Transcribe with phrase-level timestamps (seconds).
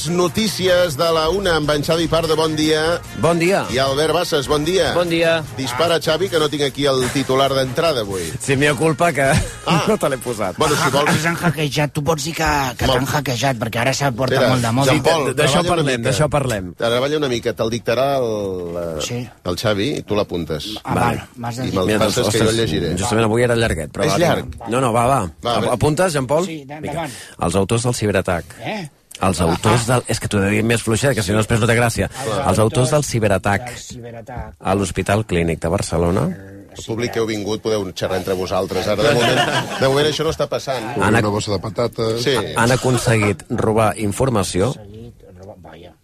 [0.00, 2.80] Les notícies de la una amb en Xavi Pardo, bon dia.
[3.20, 3.66] Bon dia.
[3.68, 4.94] I Albert Bassas, bon dia.
[4.96, 5.42] Bon dia.
[5.58, 8.22] Dispara, Xavi, que no tinc aquí el titular d'entrada avui.
[8.40, 9.26] Sí, meva culpa que
[9.66, 9.82] Ah.
[9.88, 10.56] no te l'he posat.
[10.56, 11.10] Bueno, si Ah, vols...
[11.12, 11.92] ens han hackejat.
[11.92, 12.48] Tu pots dir que,
[12.80, 14.94] que t'han hackejat, perquè ara s'ha portat Espera, molt de moda.
[14.94, 16.70] Jean Paul, Sí, d'això parlem, d'això parlem.
[16.80, 19.18] Treballa una mica, te'l dictarà el, eh, Sí.
[19.44, 20.70] el Xavi i tu l'apuntes.
[20.82, 22.94] Ah, m'has de I me'l passes que jo el llegiré.
[22.96, 23.92] Justament avui era llarguet.
[23.92, 24.48] Però És va, llarg?
[24.70, 25.20] No, no, va, va.
[25.44, 25.58] Va.
[25.76, 26.46] Apuntes, Jean-Paul?
[26.48, 27.12] Sí, endavant.
[27.38, 28.56] Els autors del ciberatac.
[28.64, 28.88] Eh?
[29.20, 30.02] Els autors del...
[30.08, 32.08] És que t'ho he de dir més fluixet, que si no després no té gràcia.
[32.48, 34.54] Els autors del ciberatac Del ciberatac.
[34.60, 36.22] a l'Hospital Clínic de Barcelona
[36.70, 38.86] El públic que heu vingut podeu xerrar entre vosaltres.
[38.88, 39.40] Ara, de moment,
[39.80, 40.84] de moment això no està passant.
[40.96, 42.22] Han- una bossa de patates...
[42.24, 44.72] Sí, han aconseguit robar informació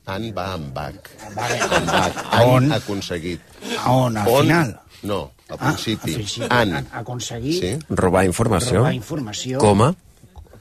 [0.06, 1.08] han va amb bac.
[1.34, 1.56] Vale.
[1.66, 2.18] Amb bac.
[2.30, 2.64] A on?
[2.68, 3.40] Han aconseguit.
[3.82, 4.16] A on?
[4.16, 4.42] Al On?
[4.44, 4.68] final?
[5.02, 5.16] No,
[5.48, 6.12] al Ah, principi.
[6.12, 6.46] al principi.
[6.50, 6.86] Han.
[6.92, 7.72] Aconseguir Sí.
[7.90, 8.76] robar informació.
[8.78, 9.58] robar informació.
[9.58, 9.94] Coma.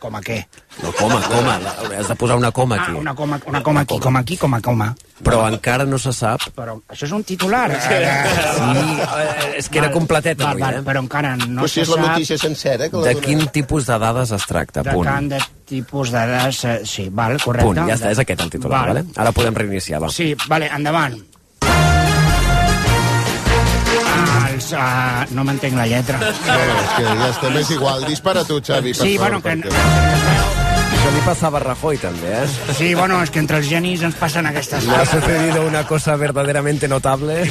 [0.05, 0.35] Com a què?
[0.83, 1.55] No, coma, coma.
[1.97, 2.99] Has de posar una coma Ah, aquí.
[3.01, 4.91] una coma, una coma aquí, com aquí, com a coma.
[5.25, 7.71] Però encara no se sap Però això és un titular.
[7.81, 10.83] Sí, eh, és que era completeta val, avui, eh?
[10.85, 13.45] Però encara no Però si se és la sap notícia sencera que la de quin
[13.55, 15.07] tipus de dades es tracta, de punt.
[15.09, 16.63] tant de tipus de dades...
[16.65, 17.65] eh, Sí, val, correcte.
[17.71, 18.93] Punt, ja està, és aquest el titular, Val.
[18.93, 19.05] vale?
[19.15, 20.09] Ara podem reiniciar, va.
[20.13, 21.17] Sí, vale, endavant.
[24.65, 26.17] Els, uh, no m'entenc la lletra.
[26.17, 26.39] No, és
[26.97, 28.05] que ja estem, és igual.
[28.09, 29.39] Dispara tu, Xavi, per Sí, favor.
[29.39, 29.69] bueno, que...
[29.69, 30.64] perquè-
[31.05, 32.45] Això li passava a Rajoy, també, eh?
[32.73, 35.21] Sí, bueno, és que entre els genis ens passen aquestes Le ha coses.
[35.21, 37.43] sucedido una cosa verdaderamente notable.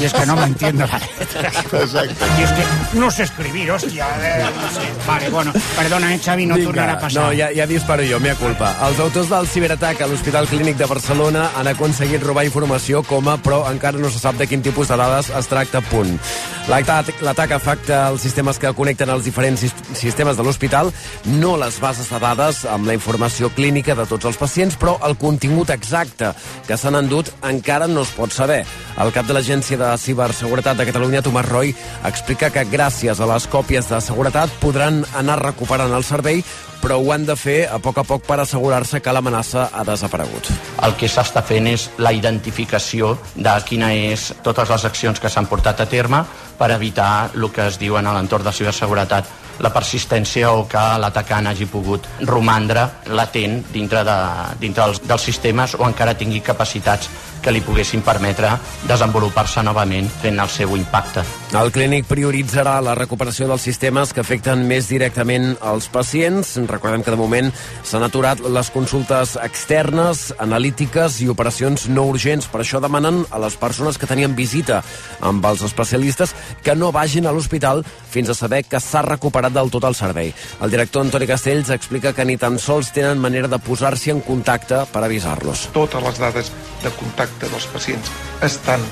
[0.00, 1.48] Y es que no me entiendo la letra.
[1.48, 2.24] Exacte.
[2.38, 4.08] Y es que no sé escribir, hostia.
[4.20, 4.88] eh, no sé.
[5.06, 7.22] Vale, bueno, perdona, eh, Xavi, no tornarà a passar.
[7.22, 8.74] no, ja, ja disparo jo, mea culpa.
[8.88, 13.62] Els autors del ciberatac a l'Hospital Clínic de Barcelona han aconseguit robar informació coma, però
[13.70, 16.18] encara no se sap de quin tipus de dades es tracta, punt.
[16.66, 20.90] L'atac afecta els sistemes que connecten els diferents sis- sistemes de l'hospital,
[21.38, 25.14] no les bases de dades amb la informació clínica de tots els pacients, però el
[25.16, 26.32] contingut exacte
[26.66, 28.64] que s'han endut encara no es pot saber.
[28.98, 31.74] El cap de l'Agència de Ciberseguretat de Catalunya, Tomàs Roy,
[32.04, 36.42] explica que gràcies a les còpies de seguretat podran anar recuperant el servei,
[36.82, 40.50] però ho han de fer a poc a poc per assegurar-se que l'amenaça ha desaparegut.
[40.82, 45.46] el que s'està fent és la identificació de quina és totes les accions que s'han
[45.46, 46.24] portat a terme
[46.58, 49.24] per evitar el que es diu en l'entorn de ciberseguretat
[49.58, 54.16] la persistència o que l'atacant hagi pogut romandre latent dintre, de,
[54.60, 57.08] dintre dels, dels sistemes o encara tingui capacitats
[57.42, 58.50] que li poguessin permetre
[58.88, 61.24] desenvolupar-se novament fent el seu impacte.
[61.56, 66.56] El clínic prioritzarà la recuperació dels sistemes que afecten més directament als pacients.
[66.68, 67.52] Recordem que de moment
[67.86, 72.48] s'han aturat les consultes externes, analítiques i operacions no urgents.
[72.50, 74.82] Per això demanen a les persones que tenien visita
[75.20, 79.70] amb els especialistes que no vagin a l'hospital fins a saber que s'ha recuperat del
[79.70, 80.32] tot el servei.
[80.62, 84.84] El director Antoni Castells explica que ni tan sols tenen manera de posar-s'hi en contacte
[84.92, 85.68] per avisar-los.
[85.72, 86.52] totes les dades
[86.82, 88.10] de contacte dels pacients
[88.46, 88.82] estan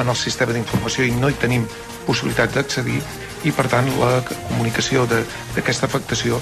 [0.00, 1.66] en el sistema d'informació i no hi tenim
[2.06, 3.00] possibilitat d'accedir
[3.46, 6.40] i per tant la comunicació d'aquesta afectació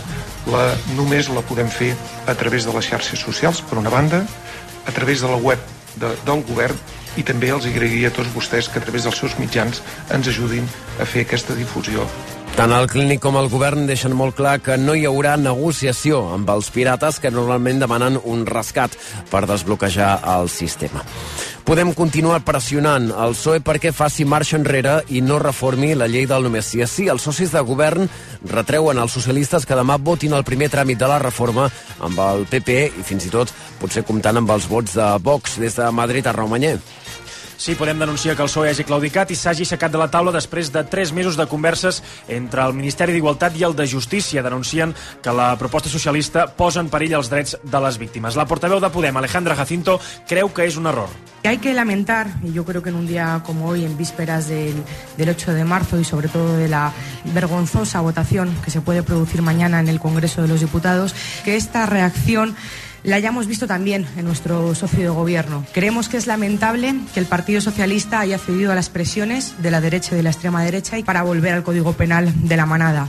[0.52, 1.94] la, només la podem fer
[2.28, 4.24] a través de les xarxes socials per una banda
[4.86, 5.60] a través de la web
[5.96, 6.76] de, del govern
[7.18, 9.82] i també els agrairia a tots vostès que a través dels seus mitjans
[10.14, 10.68] ens ajudin
[11.00, 12.06] a fer aquesta difusió
[12.60, 16.50] Tant el clínic com el govern deixen molt clar que no hi haurà negociació amb
[16.52, 18.98] els pirates que normalment demanen un rescat
[19.30, 21.00] per desbloquejar el sistema.
[21.64, 26.44] Podem continuar pressionant el PSOE perquè faci marxa enrere i no reformi la llei del
[26.44, 27.08] només és sí.
[27.08, 28.04] Els socis de govern
[28.52, 31.70] retreuen als socialistes que demà votin el primer tràmit de la reforma
[32.04, 35.80] amb el PP i fins i tot potser comptant amb els vots de Vox des
[35.80, 36.76] de Madrid a Raumanyer.
[37.60, 40.70] Sí, podem denunciar que el PSOE hagi claudicat i s'hagi aixecat de la taula després
[40.72, 44.40] de tres mesos de converses entre el Ministeri d'Igualtat i el de Justícia.
[44.40, 48.38] Denuncien que la proposta socialista posa en perill els drets de les víctimes.
[48.40, 51.12] La portaveu de Podem, Alejandra Jacinto, creu que és un error.
[51.44, 54.82] Hay que lamentar, y yo creo que en un día como hoy, en vísperas del,
[55.18, 56.94] del 8 de marzo y sobre todo de la
[57.34, 61.14] vergonzosa votación que se puede producir mañana en el Congreso de los Diputados,
[61.44, 62.56] que esta reacción
[63.02, 65.64] la hayamos visto también en nuestro socio de gobierno.
[65.72, 69.80] Creemos que es lamentable que el Partido Socialista haya cedido a las presiones de la
[69.80, 73.08] derecha y de la extrema derecha y para volver al Código Penal de la manada.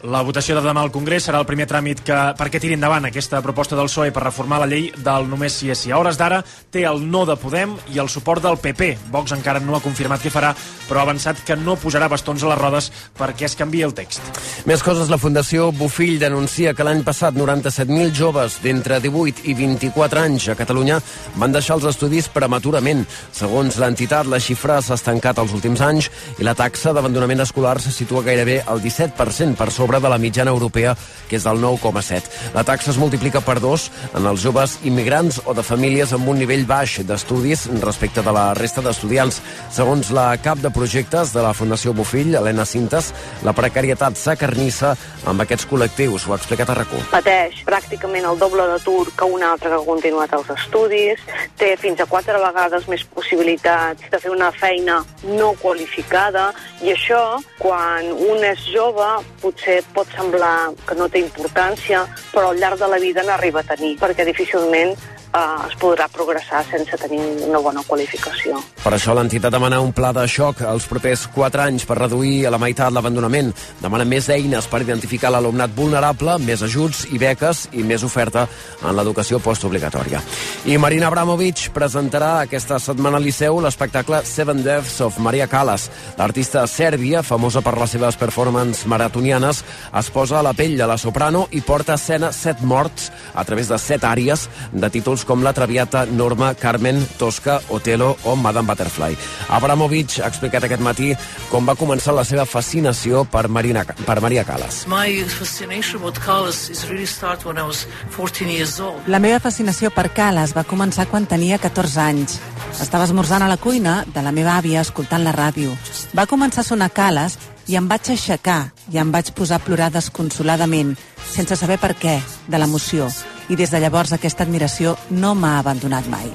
[0.00, 3.42] La votació de demà al Congrés serà el primer tràmit que, perquè tiri endavant aquesta
[3.44, 5.90] proposta del PSOE per reformar la llei del només sí és sí.
[5.92, 6.38] A hores d'ara
[6.72, 8.94] té el no de Podem i el suport del PP.
[9.12, 10.54] Vox encara no ha confirmat què farà,
[10.88, 12.88] però ha avançat que no posarà bastons a les rodes
[13.18, 14.24] perquè es canvi el text.
[14.64, 20.24] Més coses, la Fundació Bofill denuncia que l'any passat 97.000 joves d'entre 18 i 24
[20.24, 20.96] anys a Catalunya
[21.36, 23.04] van deixar els estudis prematurament.
[23.36, 26.08] Segons l'entitat, la xifra s'ha estancat els últims anys
[26.40, 30.18] i la taxa d'abandonament escolar se situa gairebé al 17% per sobre sobre de la
[30.18, 30.94] mitjana europea,
[31.28, 32.52] que és del 9,7.
[32.54, 36.38] La taxa es multiplica per dos en els joves immigrants o de famílies amb un
[36.38, 39.40] nivell baix d'estudis respecte de la resta d'estudiants.
[39.74, 43.10] Segons la cap de projectes de la Fundació Bofill, Helena Cintes,
[43.42, 44.92] la precarietat s'acarnissa
[45.26, 46.28] amb aquests col·lectius.
[46.28, 47.10] Ho ha explicat a RAC1.
[47.10, 51.26] Pateix pràcticament el doble d'atur que un altre que ha continuat els estudis,
[51.58, 55.00] té fins a quatre vegades més possibilitats de fer una feina
[55.34, 56.52] no qualificada
[56.86, 59.10] i això, quan un és jove,
[59.42, 62.04] potser pot semblar que no té importància,
[62.34, 64.96] però al llarg de la vida n'arriba a tenir, perquè difícilment
[65.34, 68.58] eh, es podrà progressar sense tenir una bona qualificació.
[68.80, 72.54] Per això l'entitat demana un pla de xoc als propers 4 anys per reduir a
[72.54, 73.52] la meitat l'abandonament.
[73.82, 78.46] Demana més eines per identificar l'alumnat vulnerable, més ajuts i beques i més oferta
[78.82, 80.22] en l'educació postobligatòria.
[80.66, 85.88] I Marina Abramovic presentarà aquesta setmana al Liceu l'espectacle Seven Deaths of Maria Callas.
[86.18, 89.64] L'artista sèrbia, famosa per les seves performances maratonianes,
[90.00, 93.44] es posa a la pell de la soprano i porta a escena set morts a
[93.44, 98.68] través de set àrees de títols com La Traviata, Norma, Carmen, Tosca, Otelo o Madame
[98.68, 99.16] Butterfly.
[99.48, 101.12] Abramovic ha explicat aquest matí
[101.50, 104.84] com va començar la seva fascinació per, Marina, per Maria Callas.
[104.86, 107.86] My fascination with Callas is really start when I was
[108.16, 109.06] 14 years old.
[109.06, 112.40] La meva fascinació per Calas va començar quan tenia 14 anys.
[112.80, 115.74] Estava esmorzant a la cuina de la meva àvia escoltant la ràdio.
[116.16, 117.38] Va començar a sonar Calas
[117.70, 120.96] i em vaig aixecar i em vaig posar a plorar desconsoladament,
[121.30, 122.16] sense saber per què,
[122.48, 123.10] de l'emoció.
[123.50, 126.28] I des de llavors aquesta admiració no m'ha abandonat mai.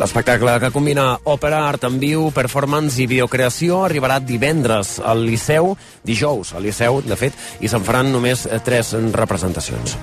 [0.00, 5.74] L'espectacle que combina òpera, art en viu, performance i biocreació arribarà divendres al Liceu,
[6.06, 9.98] dijous al Liceu, de fet, i se'n faran només tres representacions.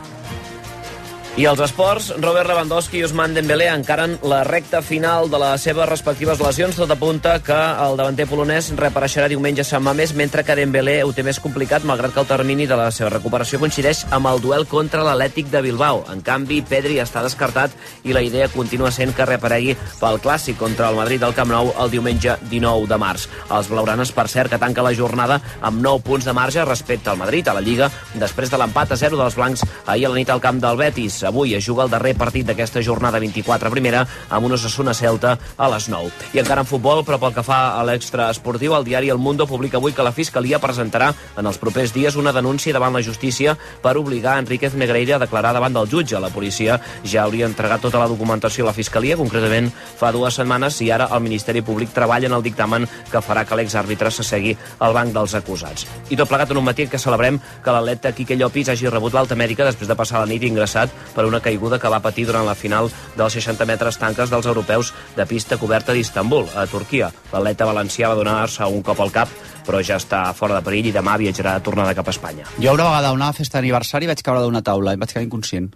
[1.37, 5.85] I els esports, Robert Lewandowski i Ousmane Dembélé encaren la recta final de les seves
[5.85, 6.79] respectives lesions.
[6.79, 11.11] Tot apunta que el davanter polonès reapareixerà diumenge a Sant Mamés, mentre que Dembélé ho
[11.13, 14.65] té més complicat, malgrat que el termini de la seva recuperació coincideix amb el duel
[14.65, 15.99] contra l'Atlètic de Bilbao.
[16.09, 20.89] En canvi, Pedri està descartat i la idea continua sent que reaparegui pel clàssic contra
[20.89, 23.27] el Madrid del Camp Nou el diumenge 19 de març.
[23.51, 27.21] Els blaugranes, per cert, que tanca la jornada amb 9 punts de marge respecte al
[27.21, 30.33] Madrid a la Lliga, després de l'empat a 0 dels blancs ahir a la nit
[30.33, 31.26] al camp del Betis.
[31.27, 35.69] Avui es juga el darrer partit d'aquesta jornada 24 primera amb un Osasuna Celta a
[35.73, 36.11] les 9.
[36.33, 39.47] I encara en futbol, però pel que fa a l'extra esportiu, el diari El Mundo
[39.47, 43.57] publica avui que la Fiscalia presentarà en els propers dies una denúncia davant la justícia
[43.83, 46.19] per obligar Enríquez Negreira a declarar davant del jutge.
[46.19, 50.79] La policia ja hauria entregat tota la documentació a la Fiscalia, concretament fa dues setmanes,
[50.81, 54.95] i ara el Ministeri Públic treballa en el dictamen que farà que l'exàrbitre s'assegui al
[54.95, 55.87] banc dels acusats.
[56.09, 59.35] I tot plegat en un matí què celebrem que l'atleta Quique Llopis hagi rebut l'alta
[59.35, 62.55] mèdica després de passar la nit ingressat per una caiguda que va patir durant la
[62.55, 67.09] final dels 60 metres tanques dels europeus de pista coberta d'Istanbul, a Turquia.
[67.33, 69.33] L'atleta valencià va donar-se un cop al cap
[69.67, 72.47] però ja està fora de perill i demà viatjarà tornada cap a Espanya.
[72.55, 75.67] Jo una vegada a una festa d'aniversari vaig caure d'una taula i vaig quedar inconscient.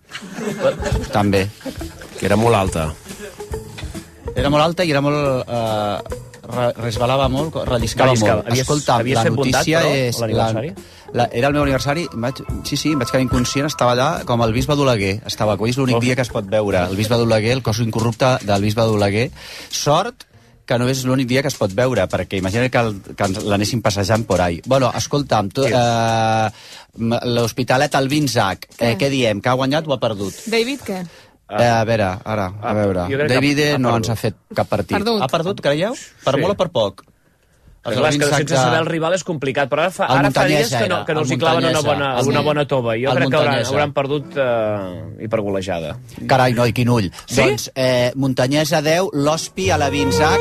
[1.12, 1.44] També.
[2.16, 2.88] Que era molt alta.
[4.32, 5.50] Era molt alta i era molt...
[5.50, 6.30] Eh,
[6.78, 8.36] resbalava molt, relliscava Relliscava.
[8.42, 8.48] molt.
[8.52, 10.16] Havies- Escolta, havies la fet bondat, notícia però, és...
[10.16, 10.74] a l'aniversari?
[11.12, 13.92] La, la, era el meu aniversari, em vaig, sí, sí, em vaig quedar inconscient, estava
[13.96, 15.22] allà com el bisbe d'Oleguer.
[15.28, 16.86] Estava, avui és l'únic dia que es pot veure.
[16.90, 19.30] El bisbe d'Oleguer, el cos incorrupte del bisbe d'Oleguer.
[19.70, 20.28] Sort
[20.72, 23.42] que no és l'únic dia que es pot veure, perquè imagina que, el, que ens
[23.44, 24.62] l'anessin passejant por ahí.
[24.66, 26.50] Bueno, escolta'm, tu, eh,
[27.00, 29.42] l'Hospitalet al Vinzac, eh, què diem?
[29.42, 30.34] Que ha guanyat o ha perdut?
[30.48, 31.02] David, què?
[31.60, 33.02] Eh, a veure, ara, a veure.
[33.12, 34.92] jo crec que David ha no ens ha fet cap partit.
[34.98, 35.22] Perdut.
[35.22, 35.94] Ha perdut, creieu?
[36.24, 36.40] Per Sí.
[36.42, 37.04] molt o per poc?
[37.84, 40.30] És clar, és que sense saber el rival és complicat, però ara fa, El ara
[40.32, 42.66] fa dies que no, que no el els hi claven una bona, El- una bona
[42.68, 42.94] tova.
[42.94, 45.98] Jo el crec que hauran, hauran perdut eh, i per golejada.
[46.28, 47.10] Carai, noi, quin ull.
[47.26, 47.42] Sí?
[47.42, 50.40] Doncs eh, Muntanyesa 10, l'Hospi a la Vinzac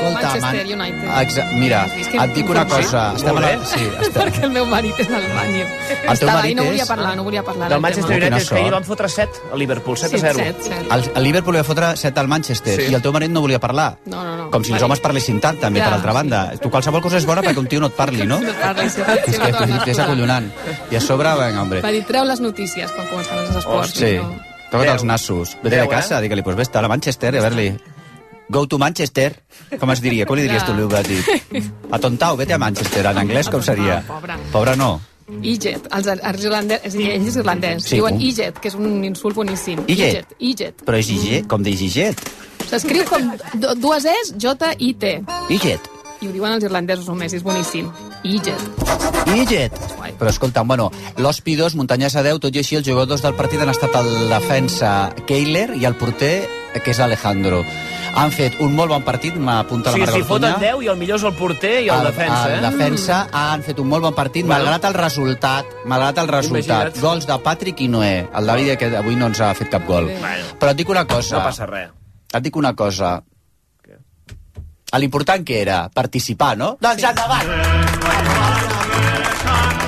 [0.08, 1.20] escolta, Manchester man- United.
[1.22, 3.02] Exa mira, És que et dic una cosa.
[3.16, 3.50] Estem a la...
[3.64, 4.22] Sí, estem...
[4.22, 5.64] Perquè el meu marit és d'Alemanya.
[5.66, 6.68] teu Estava ahí, marit no és?
[6.70, 8.16] volia parlar, no volia parlar Del Manchester.
[8.16, 8.74] United, que ahir sort.
[8.74, 10.34] van fotre 7 a Liverpool, 7 a 0.
[10.38, 10.86] 7, 7.
[10.94, 12.90] El, el Liverpool va fotre 7 al Manchester Sí.
[12.90, 13.96] i el teu marit no volia parlar.
[14.06, 14.50] No, no, no.
[14.50, 16.16] Com si els homes parlessin tant, també, Ja, per altra sí.
[16.20, 16.42] banda.
[16.60, 18.40] Tu qualsevol cosa és bona perquè un tio no et parli, no?
[18.40, 19.52] No parli, sí, És que
[19.90, 20.50] és, acollonant.
[20.90, 21.80] I a sobre, vinga, hombre.
[21.84, 23.94] Va dir, treu les notícies quan comencen els esports.
[23.94, 24.16] Sí.
[24.20, 24.34] No.
[24.74, 25.56] Toca't els nassos.
[25.62, 26.22] Vete de casa, eh?
[26.24, 27.68] digue-li, pues vés a Manchester, a veure-li.
[28.48, 29.42] Go to Manchester.
[29.80, 30.26] Com es diria?
[30.26, 31.16] Com li diries tu, Liu Gatti?
[31.90, 33.06] Atontau, vete a Manchester.
[33.10, 34.02] En anglès com seria?
[34.06, 34.36] Pobre.
[34.52, 35.00] Pobre no.
[35.40, 39.02] Iget, els, els irlandesos, és a dir, irlandès, Sí, diuen un- Iget, que és un
[39.08, 39.80] insult boníssim.
[39.88, 40.34] Iget.
[40.38, 40.82] Iget.
[40.84, 42.20] Però és Iget, com de Iget.
[42.68, 43.30] S'escriu com
[43.80, 45.14] dues Es, J-I-T.
[45.48, 45.88] Iget.
[46.20, 47.88] I ho diuen els irlandesos només, és boníssim.
[48.22, 48.60] Iget.
[49.34, 49.72] Iget.
[50.18, 53.72] Però escolta'm, bueno, l'Hospi 2, Muntanyesa 10, tot i així els jugadors del partit han
[53.72, 56.46] estat el defensa Keiler i el porter,
[56.84, 57.64] que és Alejandro.
[58.14, 60.70] Han fet un molt bon partit, m'apunta Sí, la si Marga foten Ortuña.
[60.76, 62.54] 10 i el millor és el porter i el, defensa, eh?
[62.60, 64.54] El defensa han fet un molt bon partit, Bueno.
[64.64, 66.94] malgrat el resultat, malgrat el resultat.
[66.94, 67.00] Imagina't.
[67.02, 68.28] Gols de Patrick i Noé.
[68.34, 70.04] El David que avui no ens ha fet cap gol.
[70.06, 70.44] Bueno.
[70.60, 71.38] Però et dic una cosa.
[71.38, 71.90] No passa res.
[72.34, 73.22] Et dic una cosa.
[74.94, 76.76] L'important que era participar, no?
[76.80, 77.48] Doncs endavant!
[77.50, 79.83] És que a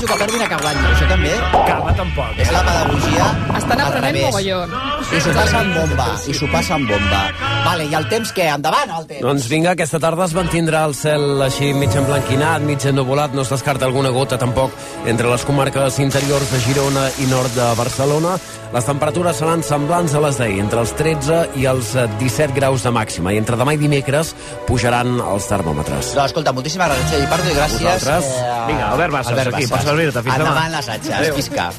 [0.00, 0.84] prefereixo que perdin a que guanyin.
[0.90, 1.32] Això també
[1.66, 2.38] Calma, tampoc.
[2.38, 3.26] és la pedagogia
[3.56, 4.24] Estan al aprenent revés.
[4.24, 4.70] mogollon.
[5.10, 7.20] I s'ho passen bomba, i s'ho passen bomba.
[7.64, 8.46] Vale, i el temps què?
[8.54, 9.20] Endavant, el temps!
[9.22, 13.50] Doncs vinga, aquesta tarda es mantindrà el cel així mig emblanquinat, mig ennuvolat, no es
[13.50, 14.72] descarta alguna gota tampoc
[15.06, 18.38] entre les comarques interiors de Girona i nord de Barcelona.
[18.72, 22.84] Les temperatures seran semblants a les d'ahir, entre els 13 i els eh, 17 graus
[22.86, 24.30] de màxima, i entre demà i dimecres
[24.68, 26.12] pujaran els termòmetres.
[26.14, 27.80] Doncs escolta, moltíssimes gràcies, i gràcies...
[27.80, 28.30] eh, Vosaltres.
[28.68, 29.84] Vinga, Albert Bassas, Albert aquí, Bassas.
[29.84, 30.22] per servir-te.
[30.22, 30.50] Fins demà.
[30.50, 31.34] Endavant les atxes, Adéu.
[31.36, 31.70] visca.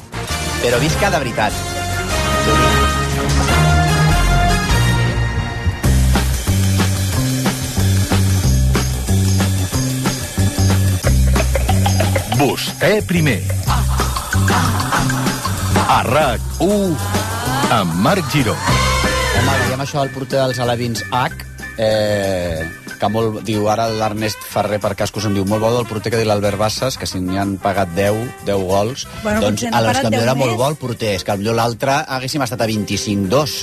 [0.62, 1.52] Però visca de veritat.
[12.42, 13.40] Vostè primer.
[15.92, 16.96] A RAC1
[17.76, 18.54] amb Marc Giró.
[19.38, 21.46] Home, veiem això del porter dels alevins H,
[21.78, 22.66] eh,
[23.02, 26.20] que molt, diu, ara l'Ernest Ferrer per cascos em diu, molt bo del porter que
[26.20, 29.98] diu l'Albert Bassas, que si n'hi han pagat 10, 10 gols, Bueno, doncs a les
[29.98, 33.56] que 10 era molt bo el porter, és que potser l'altre haguéssim estat a 25-2.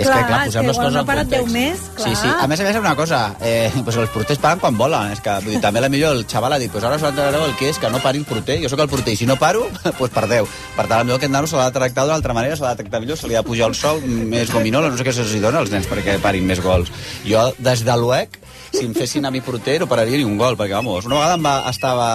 [0.00, 1.30] És Clar, que, clar, és posem que les coses no en context.
[1.36, 2.08] 10 més, clar.
[2.08, 2.30] Sí, sí.
[2.32, 5.12] A més a més, una cosa, eh, pues els porters paren quan volen.
[5.14, 7.44] És que, vull dir, també la millor el xaval ha dit, pues ara us entrareu
[7.44, 8.58] el que és que no pari el porter.
[8.62, 9.66] Jo sóc el porter i si no paro,
[9.98, 10.48] pues perdeu.
[10.76, 12.82] Per tant, millor aquest nano se l'ha de tractar d'una altra manera, se l'ha de
[12.82, 15.36] tractar millor, se li ha de pujar el sou, més gominola, no sé què se'ls
[15.42, 16.88] dona als nens perquè parin més gols.
[17.26, 18.40] Jo, des de l'UEC,
[18.72, 21.36] si em fessin a mi porter, no pararia ni un gol, perquè, vamos, una vegada
[21.38, 22.08] em va, estava...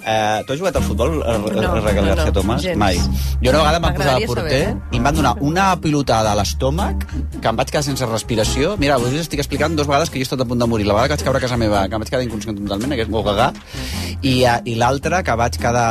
[0.00, 2.62] Eh, tu has jugat al futbol, no, Raquel no, García no, Tomàs?
[2.64, 2.78] gens.
[2.80, 2.96] Mai.
[3.42, 5.66] Jo una vegada em van posar de M'agradaria porter saber, i em van donar una
[5.82, 7.04] pilotada a l'estómac
[7.36, 8.76] que em vaig quedar sense respiració.
[8.80, 10.88] Mira, us estic explicant dues vegades que jo he estat a punt de morir.
[10.88, 13.04] La vegada que vaig caure a casa meva, que em vaig quedar inconscient totalment, que
[13.04, 13.50] és molt cagar,
[14.22, 15.90] i, eh, i l'altra que vaig quedar...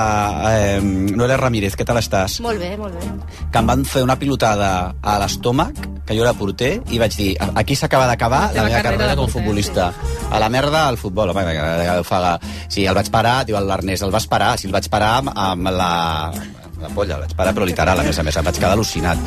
[0.55, 0.81] Eh,
[1.19, 2.39] Noelia Ramírez, què tal estàs?
[2.41, 3.13] Molt bé, molt bé.
[3.51, 5.77] que em van fer una pilotada a l'estómac,
[6.09, 7.29] que jo era porter, i vaig dir,
[7.61, 9.91] aquí s'acaba d'acabar la teva meva carrera carrera com futbolista.
[10.33, 11.29] A la merda al futbol.
[11.29, 11.43] Home.
[12.67, 15.69] Sí, el vaig parar, diu l'Ernest, el vas parar, sí, el vaig parar amb, amb
[15.77, 15.93] la
[16.81, 19.17] la polla, el vaig parar, però literal, a més a més, em vaig quedar al·lucinat.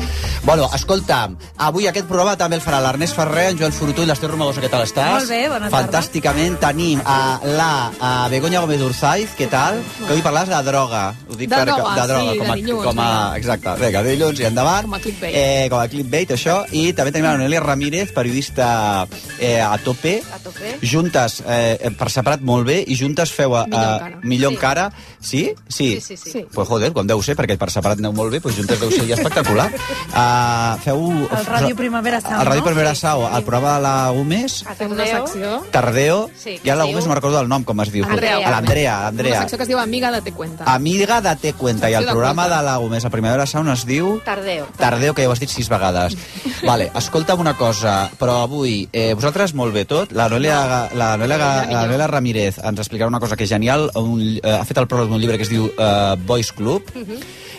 [0.43, 4.29] Bueno, escolta'm, avui aquest programa també el farà l'Ernest Ferrer, en Joel Forutó i l'Ester
[4.31, 5.13] Romagosa, què tal estàs?
[5.19, 5.77] Molt bé, bona tarda.
[5.77, 6.57] Fantàsticament.
[6.63, 7.69] Tenim a la
[7.99, 9.79] a Begoña Gómez Urzaiz, què tal?
[9.99, 11.03] Que avui parles de droga.
[11.29, 13.75] Ho dic De per, droga, de droga, sí, com a, de dilluns, com a, exacte,
[13.81, 14.87] vinga, dilluns i endavant.
[14.87, 15.35] Com a clickbait.
[15.35, 16.57] Eh, com a clickbait, això.
[16.71, 19.07] I també tenim la Noelia Ramírez, periodista
[19.39, 20.21] eh, a tope.
[20.33, 20.77] A tope.
[20.81, 23.55] Juntes, eh, per separat molt bé, i juntes feu...
[23.57, 24.19] Eh, Millor encara.
[24.23, 24.55] Millor Sí.
[24.55, 24.91] encara.
[25.23, 25.53] Sí?
[25.67, 25.99] Sí.
[26.01, 26.45] Sí, sí, sí.
[26.53, 29.07] Pues joder, com deu ser, perquè per separat aneu molt bé, doncs juntes deu ser
[29.09, 29.69] ja espectacular.
[30.13, 30.99] Uh, feu...
[31.33, 32.63] El Ràdio Primavera Sound, El Ràdio?
[32.67, 35.63] Primavera Sau, el programa de la Gómez, Fem una secció...
[35.73, 38.05] Tardeo, Sí, ja la diu- no recordo del nom, com es diu.
[38.05, 38.37] Andrea.
[38.51, 39.39] L'Andrea, Una Andrea.
[39.41, 40.67] secció que es diu Amiga de Te Cuenta.
[40.71, 44.19] Amiga de Te Cuenta, i el programa de la Gómez, a Primavera Sound, es diu...
[44.23, 44.67] Tardeo.
[44.77, 46.13] Tardeo, que ja ho has dit sis vegades.
[46.69, 51.37] vale, escolta'm una cosa, però avui, eh, vosaltres molt bé tot, la Noelia, la Noelia,
[51.39, 54.87] la Noelia Ramírez ens explicarà una cosa que és genial, un, eh, ha fet el
[54.91, 56.89] pròleg d'un llibre que es diu eh, Boys Club,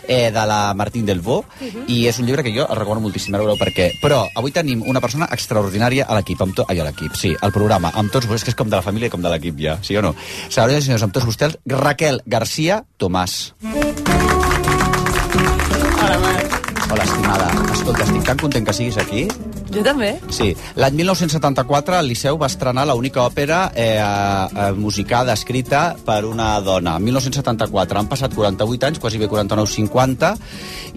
[0.06, 1.44] eh, de la Martín del Bo,
[1.88, 3.90] i és un llibre que jo el recomano moltíssim, ara veureu per què.
[4.02, 6.66] Però avui tenim una persona extraordinària a l'equip, amb to...
[6.68, 9.08] ai, a l'equip, sí, al programa, amb tots vostès, que és com de la família
[9.08, 10.14] i com de l'equip ja, sí o no?
[10.49, 13.54] Senyores i senyors, amb tots vostès, Raquel García Tomàs.
[16.04, 16.61] Hola, Marc.
[16.90, 17.49] Hola, estimada.
[17.73, 19.28] Escolta, estic tan content que siguis aquí.
[19.75, 20.12] Jo també.
[20.31, 26.52] Sí, l'any 1974 el Liceu va estrenar l'única òpera eh, eh, musicada, escrita per una
[26.62, 26.97] dona.
[27.02, 30.35] 1974, han passat 48 anys, quasi bé 49-50,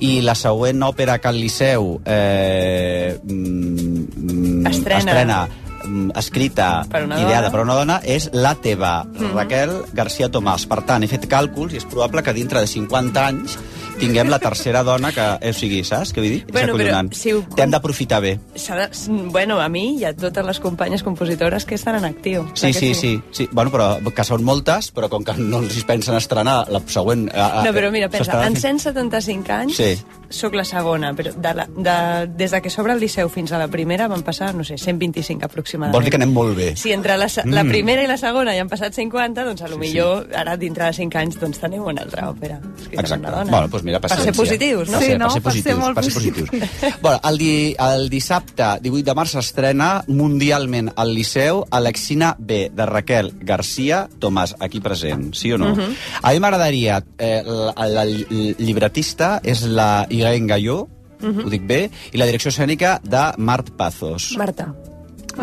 [0.05, 4.99] i la següent òpera que el Liceu eh, mm, Estrena.
[4.99, 5.39] estrena
[5.85, 7.51] mm, escrita, Per una ideada dona.
[7.55, 10.67] per una dona, és La teva, Raquel García Tomàs.
[10.69, 13.57] Per tant, he fet càlculs i és probable que dintre de 50 anys
[13.99, 15.25] tinguem la tercera dona que...
[15.41, 16.39] Eh, o sigui, saps què vull dir?
[16.51, 17.13] Bueno, però acollonant.
[17.17, 18.35] si ho- T'hem d'aprofitar bé.
[18.53, 18.87] De...
[19.33, 22.45] Bueno, a mi i a totes les companyes compositores que estan en actiu.
[22.53, 23.47] Sí, sí, sí, sí.
[23.51, 27.27] Bueno, però que són moltes, però com que no els pensen estrenar la següent...
[27.33, 29.91] eh, No, però mira, pensa, s'estarà en fent- 175 anys Sí.
[30.29, 33.59] sóc la segona, però de la, de, des de que s'obre el Liceu fins a
[33.61, 35.93] la primera van passar, no sé, 125 aproximadament.
[35.95, 36.73] Vol dir que anem molt bé.
[36.75, 37.69] Si entre la, la Mm.
[37.71, 40.85] primera i la segona ja han passat 50, doncs a lo Sí, millor ara dintre
[40.85, 42.59] de 5 anys doncs teniu una altra òpera.
[42.91, 43.19] Exacte.
[43.19, 43.51] una dona.
[43.51, 44.33] Bueno, doncs mira, per paciència.
[44.33, 44.99] ser positius, no?
[44.99, 45.27] Per Sí, no?
[45.27, 46.99] per ser Per ser positius, per ser positius.
[47.01, 47.51] bueno, el, di,
[47.87, 54.55] el dissabte 18 de març s'estrena mundialment al Liceu Alexina B, de Raquel García Tomàs,
[54.59, 55.73] aquí present, sí o no?
[55.75, 55.95] Mhm.
[56.21, 56.99] A mi m'agradaria...
[57.17, 61.47] Eh, la, la, la llibretista és la Irene Galló, Mhm.
[61.47, 61.79] ho dic bé,
[62.13, 64.35] i la direcció escènica de Mart Pazos.
[64.37, 64.67] Marta.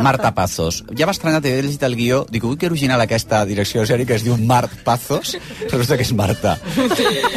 [0.02, 0.82] Marta Pazos.
[0.96, 4.18] Ja m'ha estranyat, he llegit el guió, dic, ui, que original aquesta direcció escènica que
[4.20, 5.36] es diu Mart Pazos,
[5.70, 6.56] resulta que és Marta.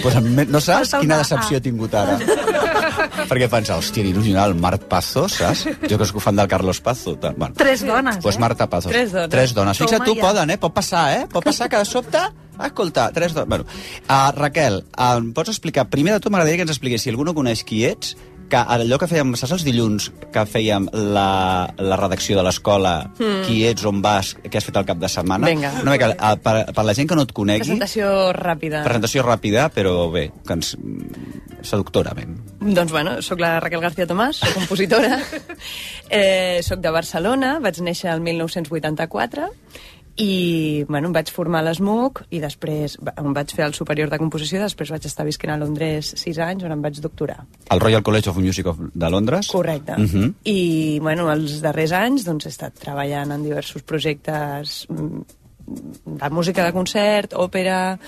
[0.01, 2.17] pues, no saps quina decepció he tingut ara.
[3.29, 5.65] Perquè pensa, hòstia, l'original Mart Pazos, saps?
[5.89, 7.15] Jo que soc fan del Carlos Pazo.
[7.21, 7.35] Tal.
[7.37, 8.39] Bueno, Tres dones, pues eh?
[8.39, 8.91] Marta Pazos.
[8.91, 9.29] Tres dones.
[9.29, 9.77] Tres dones.
[9.77, 10.21] Fixa't tu, ja.
[10.21, 10.57] poden, eh?
[10.61, 11.23] Pot passar, eh?
[11.31, 12.21] Pot passar que de sobte...
[12.57, 13.49] Escolta, tres dones...
[13.49, 13.65] Bueno,
[14.09, 15.85] uh, Raquel, uh, em pots explicar...
[15.93, 18.15] Primer de tot m'agradaria que ens expliqués, si algú no coneix qui ets,
[18.47, 23.41] que allò que fèiem, saps els dilluns que fèiem la, la redacció de l'escola, Mm.
[23.47, 25.47] qui ets, on vas, què has fet el cap de setmana?
[25.47, 25.71] Vinga.
[25.81, 28.83] Una mica, uh, per, per la gent que no et conegui, Presentació ràpida.
[28.85, 30.75] presentació ràpida, però bé, que ens...
[31.67, 32.37] seductorament.
[32.61, 35.17] Doncs bueno, sóc la Raquel García Tomàs, soc compositora,
[36.09, 39.49] eh, sóc de Barcelona, vaig néixer el 1984
[40.17, 44.17] i bueno, em vaig formar a l'ESMUC i després em vaig fer el superior de
[44.17, 47.43] composició, després vaig estar visquent a Londres sis anys on em vaig doctorar.
[47.69, 49.51] El Royal College of Music of, de Londres?
[49.53, 49.93] Correcte.
[49.93, 50.33] Uh -huh.
[50.43, 55.21] I bueno, els darrers anys doncs, he estat treballant en diversos projectes mm,
[55.67, 57.99] de música de concert, òpera,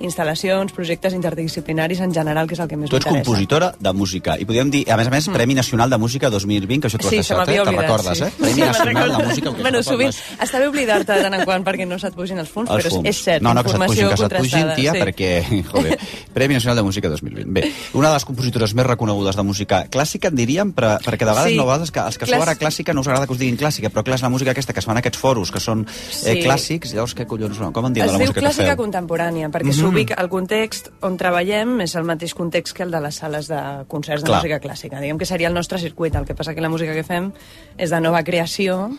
[0.00, 3.24] instal·lacions, projectes interdisciplinaris en general, que és el que més Tu ets m'interessa.
[3.26, 6.80] compositora de música i podríem dir, a més a més, Premi Nacional de Música 2020,
[6.80, 7.16] que això t'ho has Mm.
[7.18, 7.64] Sí, se deixat, eh?
[7.64, 8.24] Te'n recordes, sí.
[8.24, 8.30] eh?
[8.38, 9.24] Premi Sí, Nacional de.
[9.26, 9.52] Música...
[9.54, 12.48] que Bueno, sovint, està bé oblidar-te de tant en quant perquè no se't pugin els
[12.48, 13.08] fons, Els però fums.
[13.08, 15.00] és cert, no, no, que se't pugin, que se't pugin, tia, sí.
[15.02, 15.98] perquè, joder,
[16.32, 17.50] Premi Nacional de Música 2020.
[17.52, 21.32] Bé, una de les compositores més reconegudes de música clàssica, en diríem, però, perquè de
[21.32, 21.56] vegades Sí.
[21.56, 23.38] no, a vegades que, els que sou Clàs- ara clàssica no us agrada que us
[23.38, 25.58] diguin clàssica, però clar, és la música aquesta que es fa en aquests foros, que
[25.60, 26.42] són eh, Sí.
[26.44, 27.72] clàssics, llavors què collons, no?
[27.72, 28.84] com en dieu de Es la diu música que clàssica feu?
[28.84, 29.72] contemporània, perquè Mhm.
[29.80, 33.84] s'ubica el context on treballem és el mateix context que el de les sales de
[33.88, 34.38] concerts de Clar.
[34.42, 35.00] música clàssica.
[35.00, 37.32] Diguem que seria el nostre circuit, el que passa que la música que fem
[37.76, 38.90] és de nova creació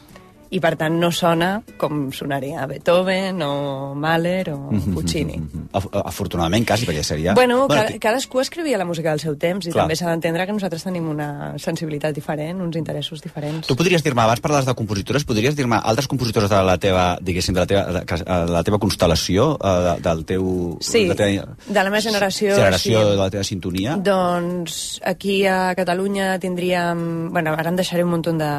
[0.50, 5.36] i per tant no sona com sonaria Beethoven o Mahler o Mhm, Puccini.
[5.74, 7.34] Af afortunadament, quasi, perquè seria...
[7.34, 9.84] Bueno, Bueno, ca cadascú escrivia la música del seu temps i Clar.
[9.84, 13.68] també s'ha d'entendre que nosaltres tenim una sensibilitat diferent, uns interessos diferents.
[13.68, 17.54] Tu podries dir-me, abans parles de compositores, podries dir-me altres compositores de la teva, diguéssim,
[17.54, 20.78] de la teva, de, de la teva constel·lació, eh, de, del teu...
[20.82, 23.10] Sí, de la teva, de la meva generació, generació sí.
[23.10, 23.98] de la teva sintonia.
[23.98, 27.30] Doncs aquí a Catalunya tindríem...
[27.32, 28.52] Bueno, ara em deixaré un munt de...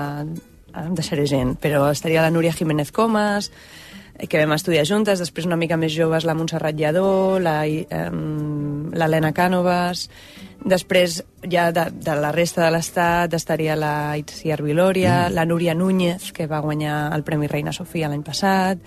[0.73, 3.51] Ara em deixaré gent, però estaria la Núria Jiménez Comas,
[4.19, 9.33] eh, que vam estudiar juntes, després una mica més joves la Montserrat Lladó, la, l'Helena
[9.37, 10.09] Cànovas,
[10.65, 15.35] després ja de, de la resta de l'estat estaria la Itziar Viloria, mm.
[15.35, 18.79] la Núria Núñez, que va guanyar el Premi Reina Sofia l'any passat,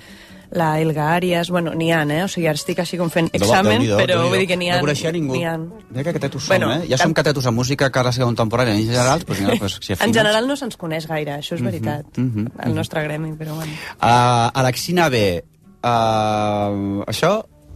[0.53, 2.21] la Elga Arias, bueno, n'hi ha, eh?
[2.23, 4.75] O sigui, ara estic així com fent examen, Déu-n'hi-do, però vull dir que n'hi ha...
[4.77, 5.33] No coneixia ningú.
[5.33, 5.55] n'hi ha.
[5.57, 6.85] Mira que catetos som, Bueno, eh?
[6.91, 10.17] Ja som catetos en música clàssica contemporània en general, però pues, pues, si En afines...
[10.21, 13.73] general no se'ns coneix gaire, això és veritat, Mhm, mhm, el nostre gremi, però bueno.
[13.97, 15.43] Uh, Alexina B,
[15.83, 17.33] uh, això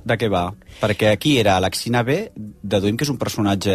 [0.08, 0.46] de què va?
[0.80, 2.32] Perquè aquí era Alexina B,
[2.64, 3.74] deduïm que és un personatge...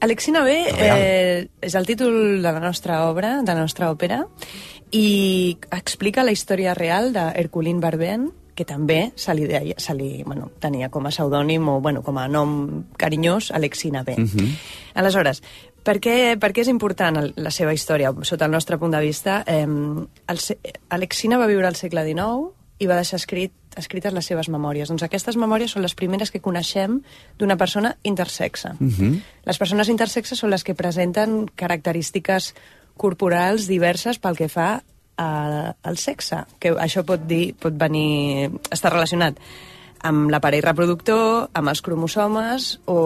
[0.00, 0.98] Alexina B Real.
[1.02, 4.20] eh, és el títol de la nostra obra, de la nostra òpera,
[4.92, 10.50] i explica la història real d'Herculín Barbén, que també se li, deia, se li bueno,
[10.58, 14.16] tenia com a pseudònim o bueno, com a nom carinyós Alexina B.
[14.18, 14.48] Mhm.
[14.98, 15.42] Aleshores,
[15.86, 19.00] per què, per què és important el, la seva història, sota el nostre punt de
[19.00, 19.44] vista?
[19.46, 20.42] Eh, el,
[20.90, 24.90] Alexina va viure al segle XIX i va deixar escrit, escrites les seves memòries.
[24.90, 27.00] Doncs aquestes memòries són les primeres que coneixem
[27.38, 28.74] d'una persona intersexa.
[28.78, 29.22] Mhm.
[29.46, 32.54] Les persones intersexes són les que presenten característiques
[33.00, 34.68] corporals diverses pel que fa
[35.18, 35.30] a,
[35.82, 39.38] al sexe, que això pot dir, pot venir, està relacionat
[40.06, 42.98] amb l'aparell reproductor, amb els cromosomes o,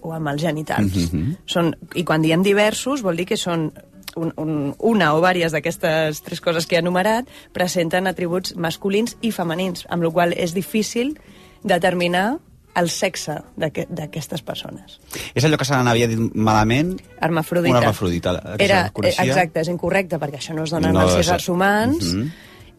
[0.00, 1.12] o amb els genitals.
[1.12, 1.36] Mhm.
[1.46, 3.70] són, I quan diem diversos vol dir que són
[4.16, 9.32] un, un, una o diverses d'aquestes tres coses que he enumerat presenten atributs masculins i
[9.32, 11.16] femenins, amb la qual és difícil
[11.62, 12.38] determinar
[12.74, 14.98] el sexe d'aquest- d'aquestes persones.
[15.34, 16.94] És allò que se n'havia dit malament...
[17.20, 17.76] Hermafrodita.
[17.76, 18.32] Un hermafrodita.
[18.58, 18.86] Era,
[19.22, 22.30] exacte, és incorrecte, perquè això no es dona No en els és- éssers humans, Mhm.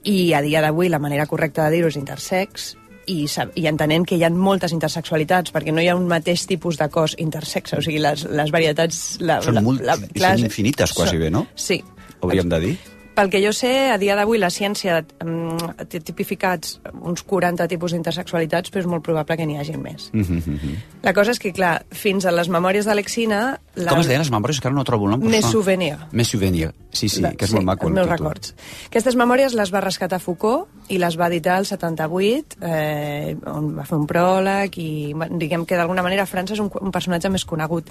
[0.04, 2.76] i a dia d'avui la manera correcta de dir-ho és intersex,
[3.06, 3.26] i,
[3.56, 6.88] i entenent que hi ha moltes intersexualitats, perquè no hi ha un mateix tipus de
[6.90, 9.18] cos intersexe, o sigui, les, les varietats...
[9.20, 11.46] La, Són, molt, la, i són infinites, quasi són- bé, no?
[11.56, 11.84] Sí.
[12.22, 12.78] Hauríem de dir.
[13.14, 17.94] Pel que jo sé, a dia d'avui la ciència mm, té tipificats uns 40 tipus
[17.94, 20.10] d'intersexualitats, però és molt probable que n'hi hagi més.
[20.14, 20.74] Mhm, mhm.
[21.04, 23.60] La cosa és que, clar, fins a les memòries d'Alexina...
[23.76, 23.90] La...
[23.90, 24.60] Com es deien les memòries?
[24.62, 25.22] Que ara no trobo el nom.
[25.42, 25.96] sona- souvenir.
[26.12, 26.68] Mes souvenir.
[26.92, 27.88] Sí, sí, La- que és molt maco.
[27.88, 28.54] els el meus records.
[28.92, 33.86] Aquestes memòries les va rescatar Foucault i les va editar el 78, eh, on va
[33.90, 37.90] fer un pròleg i diguem que d'alguna manera França és un, un personatge més conegut.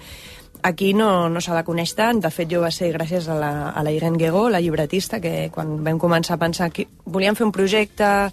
[0.62, 3.52] Aquí no, no se la coneix tant, de fet jo va ser gràcies a la,
[3.70, 7.44] a la Irene Guegó, la llibretista, que quan vam començar a pensar que volíem fer
[7.48, 8.30] un projecte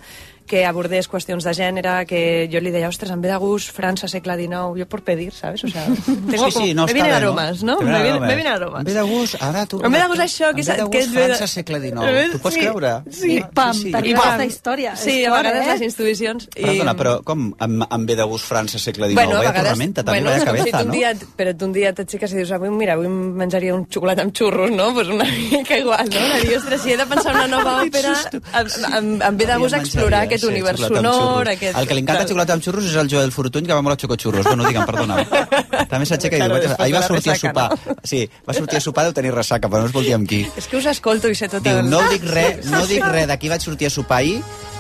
[0.50, 4.08] que abordés qüestions de gènere, que jo li deia, ostres, em ve de gust França,
[4.10, 5.64] segle XIX, jo por pedir, ¿sabes?
[5.64, 7.28] O sea, tengo Sí, sí, no me està vienen bé, no?
[7.28, 7.78] aromas, ¿no?
[7.78, 8.82] Te Me vienen, me vienen aromas.
[8.82, 9.80] Em ve de gust, ara tu...
[9.86, 11.80] Em ve de gust això, que Em ve de és- que gust és França segle
[11.86, 12.32] XIX.
[12.34, 12.94] Tu pots Sí, creure?
[13.12, 13.92] Sí, pam, sí.
[13.94, 14.26] tenim I pam.
[14.26, 14.96] aquesta història.
[14.98, 15.70] Sí, a vegades eh?
[15.72, 16.50] les institucions...
[16.56, 19.16] i- Perdona, però com em, em ve de gust França segle XIX?
[19.22, 19.70] Bueno, a Vaya vegades...
[19.72, 20.94] tormenta, també, bueno, vaya si cabeza, tu un no?
[20.98, 24.34] dia, però tu un dia t'aixeques i dius, avui, mira, avui menjaria un xocolat amb
[24.36, 24.90] xurros, no?
[24.98, 26.26] Pues una mica igual, no?
[26.42, 29.76] Dir, ostres, si he de pensar una nova òpera, em, em, em ve de gust
[29.78, 31.78] explorar aquest univers sonor, aquest...
[31.80, 34.02] El que li encanta xocolata amb xurros és el Joel Fortuny, que va molt a
[34.04, 34.48] xocoxurros.
[34.48, 35.20] Bueno, digue'm, perdona.
[35.92, 37.68] També s'aixeca i diu, vaig, ahir va sortir a sopar.
[38.04, 40.46] Sí, va sortir a sopar, deu tenir ressaca, però no es vol dir amb qui.
[40.60, 41.92] És que us escolto i sé tot Diu, el...
[41.92, 44.40] no dic res, no dic res d'aquí vaig sortir a sopar ahir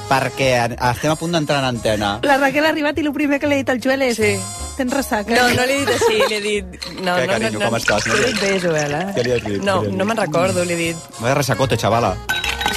[0.09, 2.15] perquè estem a punt d'entrar en antena.
[2.25, 4.17] La Raquel ha arribat i el primer que li ha dit al Joel és...
[4.17, 4.65] Sí.
[4.79, 5.35] Tens ressaca.
[5.35, 6.77] No, no li he dit així, li he dit...
[7.03, 8.07] No, Què, no, carinyo, no, no, com estàs?
[8.07, 9.07] He dit bé, Joel, eh?
[9.17, 9.57] Què li has dit?
[9.67, 11.09] No, no me'n recordo, li he dit...
[11.19, 12.15] Vaya ressacote, xavala.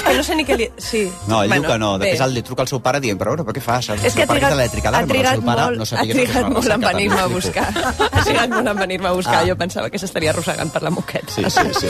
[0.03, 0.67] Que no sé ni què li...
[0.77, 1.03] Sí.
[1.27, 1.91] No, ell bueno, diu que no.
[2.01, 3.89] Després el, li truca al seu pare dient, però, però què fas?
[3.93, 6.49] El És que ha trigat, elèctric, ha el trigat seu pare molt, no ha trigat
[6.57, 7.69] molt en venir-me a buscar.
[8.13, 9.39] Ha trigat molt en venir-me a buscar.
[9.41, 9.47] Ah.
[9.47, 11.31] Jo pensava que s'estaria arrossegant per la moqueta.
[11.33, 11.89] Sí, sí, sí.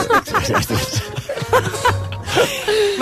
[0.61, 1.89] sí, sí.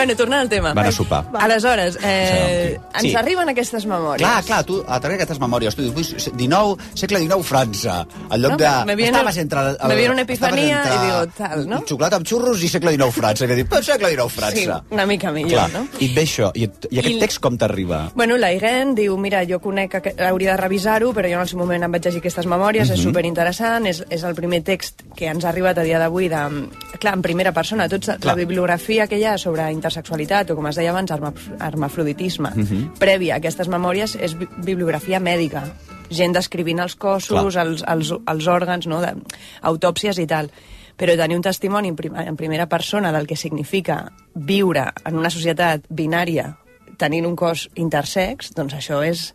[0.01, 0.73] Bueno, tornant al tema.
[0.73, 1.25] Van a sopar.
[1.39, 3.07] Aleshores, eh, Sí.
[3.07, 4.17] ens arriben aquestes memòries.
[4.27, 8.07] Clar, clar, tu, a través d'aquestes memòries, tu dius, "Ui, 19, segle XIX, França.
[8.31, 8.85] En lloc No, de...
[8.85, 9.59] me viene- estaves entre...
[9.59, 11.83] el- me viene una entre i digo, tal, no?
[11.87, 13.45] Xocolata amb xurros i segle XIX, França.
[13.45, 14.83] I he dit, però segle XIX, Sí, França.
[14.89, 15.87] una mica millor, Clar, no?
[15.99, 16.51] i et ve això.
[16.55, 18.11] I, i aquest I- text com t'arriba?
[18.15, 21.47] Bueno, la Irene diu, mira, jo conec que hauria de revisar-ho, però jo en el
[21.47, 23.03] seu moment em vaig llegir aquestes memòries, és Mhm.
[23.03, 27.13] superinteressant, és, és el primer text que ens ha arribat a dia d'avui, de, clar,
[27.13, 28.35] en primera persona, tots, la Clar.
[28.35, 32.93] bibliografia que hi ha sobre intersexualitat, o com es deia abans, herma, hermafroditisme, Mhm.
[32.99, 35.63] prèvia a aquestes memòries, és bi- bibliografia mèdica,
[36.09, 37.65] gent descrivint els cossos, Clar.
[37.67, 39.01] els, els, els òrgans, no?
[39.01, 39.13] de,
[39.61, 40.49] autòpsies i tal.
[40.97, 45.29] Però tenir un testimoni en, prim en primera persona del que significa viure en una
[45.29, 46.57] societat binària
[46.97, 49.33] tenint un cos intersex, doncs això és...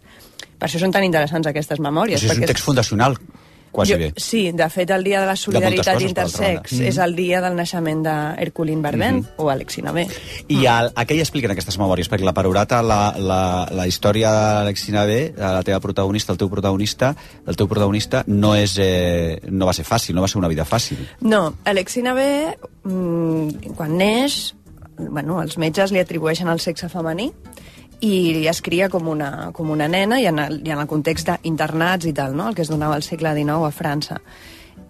[0.58, 2.16] Per això són tan interessants aquestes memòries.
[2.16, 3.16] O sigui, és un text fundacional,
[3.76, 4.08] quasi jo, bé.
[4.16, 6.88] Sí, de fet, el dia de la solidaritat coses, intersex banda.
[6.88, 9.34] és el dia del naixement d'Herculín Barbent Mhm.
[9.36, 10.06] o Alexina B.
[10.48, 12.08] I el, a què hi expliquen aquestes memòries?
[12.10, 16.48] Perquè la perorata, la, la, la història d'Alexina B, de la teva protagonista, el teu
[16.50, 17.14] protagonista,
[17.46, 20.64] el teu protagonista no, és, eh, no va ser fàcil, no va ser una vida
[20.64, 20.98] fàcil.
[21.20, 24.54] No, Alexina B, mm, quan neix,
[24.98, 27.32] bueno, els metges li atribueixen el sexe femení
[28.00, 31.30] i es cria com una, com una nena i en el, i en el context
[31.30, 32.48] d'internats i tal, no?
[32.50, 34.20] el que es donava al segle XIX a França.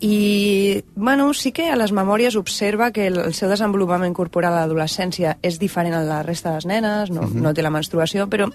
[0.01, 4.65] I, bueno, sí que a les memòries observa que el, el seu desenvolupament corporal a
[4.65, 7.43] l'adolescència és diferent a la resta de les nenes, no, Mhm.
[7.43, 8.51] no té la menstruació, però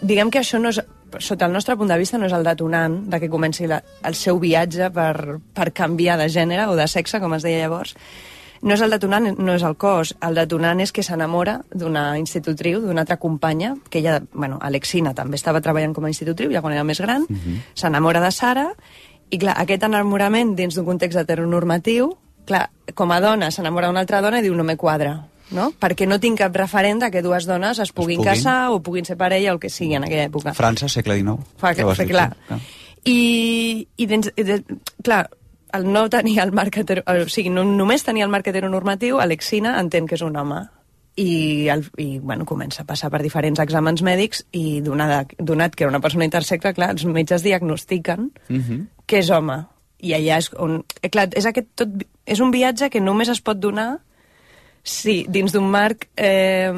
[0.00, 0.80] diguem que això no és,
[1.20, 4.14] sota el nostre punt de vista no és el detonant de que comenci la, el
[4.14, 7.94] seu viatge per, per canviar de gènere o de sexe, com es deia llavors.
[8.62, 10.14] No és el detonant, no és el cos.
[10.24, 15.38] El detonant és que s'enamora d'una institutriu, d'una altra companya, que ella, bueno, Alexina també
[15.38, 17.26] estava treballant com a institutriu, ja quan era més gran,
[17.78, 18.68] s'enamora de Sara,
[19.30, 22.12] i clar, aquest enamorament dins d'un context heteronormatiu,
[22.48, 25.18] clar, com a dona s'enamora d'una altra dona i diu no me quadra,
[25.54, 25.70] no?
[25.80, 28.34] Perquè no tinc cap referent que dues dones es puguin, puguin.
[28.34, 30.54] casar o puguin ser parella o el que sigui en aquella època.
[30.56, 31.44] França, segle XIX.
[31.60, 32.30] Fa que, Ja clar.
[32.48, 32.60] clar.
[33.04, 34.62] I, i dins, i de,
[35.04, 35.28] clar,
[35.74, 39.78] el no tenir el marc hetero, o sigui, no, només tenir el marc heteronormatiu, Alexina
[39.80, 40.62] entén que és un home
[41.18, 45.84] i, el, i bueno, comença a passar per diferents exàmens mèdics i donat, donat que
[45.84, 48.86] era una persona intersexe, clar, els metges diagnostiquen Mhm.
[49.06, 49.64] que és home.
[49.98, 50.84] I allà és on...
[51.02, 51.88] Eh, clar, és, aquest tot,
[52.24, 53.98] és un viatge que només es pot donar
[54.88, 56.70] Sí, dins d'un marc eh,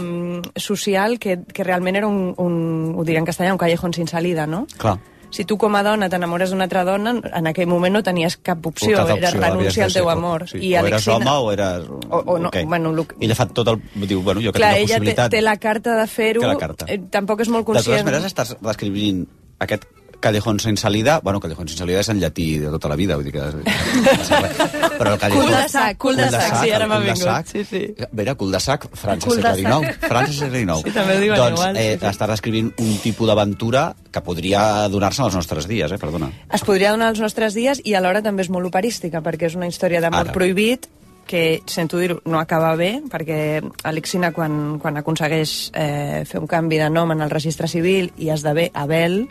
[0.56, 4.46] social que, que realment era un, un, ho diré en castellà, un callejón sin salida,
[4.46, 4.66] no?
[4.78, 4.96] Clar.
[5.30, 8.64] Si tu com a dona t'enamores d'una altra dona, en aquell moment no tenies cap
[8.66, 10.48] opció, Cap era opció, renunciar al teu ser- amor.
[10.50, 10.58] Sí.
[10.58, 11.88] I o eres Alexina- home o eres...
[12.10, 12.56] O, o no, Ok.
[12.66, 13.78] bueno, lo, ella fa tot el...
[13.94, 15.30] Diu, bueno, jo que clar, tinc la ella té, possibilitat...
[15.30, 16.42] té la carta de fer-ho,
[16.88, 18.04] eh, tampoc és molt De totes conscient.
[18.10, 19.22] maneres, estàs descrivint
[19.60, 19.86] aquest
[20.20, 21.20] callejón sin salida...
[21.22, 23.40] Bueno, callejón sin salida és en llatí de tota la vida, vull dir que...
[25.00, 25.46] Però el callejón...
[25.46, 27.82] Cul de sac, cul de sac, sí, ara m'ha vingut, sí, sí.
[28.12, 29.54] Vera, cul de sac, França segle.
[29.56, 29.98] XIX.
[30.04, 30.84] França segle XIX.
[30.84, 32.10] Sí, també diuen doncs, igual, sí, eh, sí.
[32.12, 36.00] estàs descrivint un tipus d'aventura que podria donar-se als nostres dies, eh?
[36.00, 36.30] Perdona.
[36.52, 39.70] Es podria donar als nostres dies i alhora també és molt operística, perquè és una
[39.70, 40.90] història d'amor prohibit
[41.30, 46.80] que, sento dir-ho, no acaba bé, perquè Alexina, quan, quan aconsegueix eh, fer un canvi
[46.80, 49.28] de nom en el registre civil i esdevé Abel,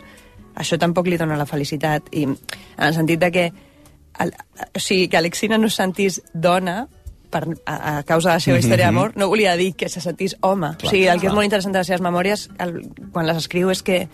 [0.60, 2.08] això tampoc li dona la felicitat.
[2.12, 2.36] I en
[2.78, 3.46] el sentit de que,
[4.20, 4.32] el,
[4.76, 6.86] o sigui, que Alexina no es sentís dona
[7.30, 8.94] per, a, a causa de la seva història Mhm.
[8.94, 10.74] d'amor, no volia dir que se sentís home.
[10.76, 11.32] Clar, o sigui, el que clar.
[11.32, 12.80] és molt interessant de les seves memòries, el,
[13.12, 14.08] quan les escriu, és que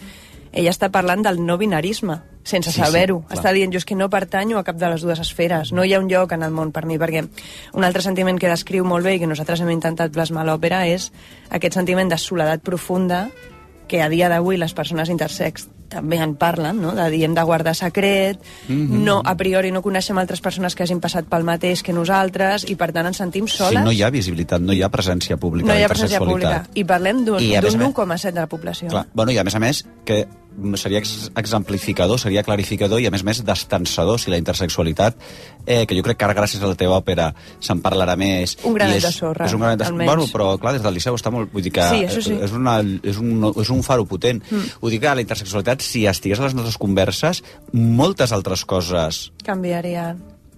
[0.52, 3.22] ella està parlant del no binarisme, sense Sí, sí, saber-ho.
[3.26, 3.38] clar.
[3.38, 5.92] està dient, jo és que no pertanyo a cap de les dues esferes, no hi
[5.94, 7.26] ha un lloc en el món per mi, perquè
[7.74, 10.87] un altre sentiment que descriu molt bé i que nosaltres hem intentat plasmar a l'òpera
[10.87, 11.11] és
[11.50, 13.30] aquest sentiment de soledat profunda
[13.88, 16.94] que a dia d'avui les persones intersex també en parlen, no?
[16.94, 19.05] de dir hem de guardar secret, Mhm.
[19.05, 22.75] no, a priori no coneixem altres persones que hagin passat pel mateix que nosaltres i
[22.77, 23.83] per tant ens sentim Si soles.
[23.85, 26.66] no hi ha visibilitat, no hi ha presència pública no hi ha presència pública.
[26.75, 28.88] I parlem d'un I, a més a d'un més- 1,7 de la població.
[28.88, 29.07] Clar.
[29.14, 30.27] Bueno, i a més a més, que
[30.76, 35.16] seria ex- exemplificador, seria clarificador i a més a més destensador si la intersexualitat,
[35.66, 38.56] eh, que jo crec que ara gràcies a la teva òpera se'n parlarà més.
[38.64, 40.12] Un granet és, de sorra, És un granet de almenys.
[40.12, 41.52] Bueno, però clar, des del Liceu està molt...
[41.52, 42.38] Vull dir que Sí, això sí.
[42.42, 44.42] és, una, és, un, és un faro potent.
[44.50, 44.78] Mm.
[44.80, 47.42] Vull dir que la intersexualitat, si estigués a les nostres converses,
[47.72, 50.16] moltes altres coses Canviaria.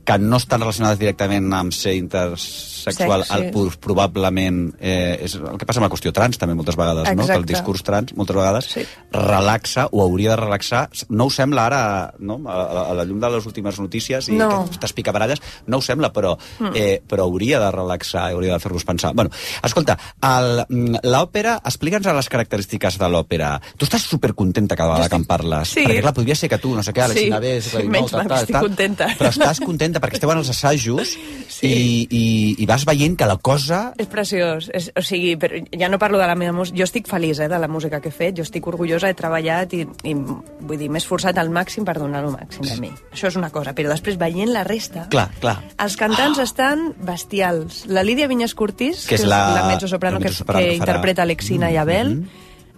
[0.09, 3.51] Que no estan relacionades directament amb ser intersexual, Sex, sí.
[3.53, 7.27] el, probablement eh, és el que passa amb la qüestió trans també moltes vegades, no?
[7.29, 8.85] que el discurs trans moltes vegades sí.
[9.13, 11.81] relaxa o hauria de relaxar, no ho sembla ara
[12.19, 12.39] no?
[12.49, 14.49] a, a, a la llum de les últimes notícies i No.
[14.65, 16.73] aquestes picabaralles, no ho sembla però, Mm.
[16.75, 19.13] eh, però hauria de relaxar hauria de fer-vos pensar.
[19.15, 19.31] Bueno,
[19.63, 23.61] escolta, mm, l'òpera, explica'ns les característiques de l'òpera.
[23.77, 25.85] Tu estàs supercontenta cada vegada que en parles, Sí.
[25.85, 27.29] perquè clar, podria ser que tu, no sé què, Alex Sí.
[27.31, 29.07] Navé, Menys mal que estic contenta.
[29.19, 31.15] però estàs contenta perquè esteu en els assajos
[31.49, 31.67] sí.
[31.67, 32.23] i, i,
[32.63, 33.93] i vas veient que la cosa...
[33.99, 34.71] És preciós.
[34.75, 36.79] És, o sigui, però ja no parlo de la meva música.
[36.81, 38.37] Jo estic feliç eh, de la música que he fet.
[38.39, 42.25] Jo estic orgullosa, he treballat i, i vull dir, m'he esforçat al màxim per donar
[42.25, 42.93] el màxim de mi.
[43.13, 43.75] Això és una cosa.
[43.79, 45.57] Però després, veient la resta, Clar, clar.
[45.79, 47.85] els cantants estan bestials.
[47.89, 50.89] La Lídia Vinyes Cortís, Que és la- la mezzosoprano la que, mezzosoprano que que farà-
[50.89, 52.15] interpreta Alexina i Abel,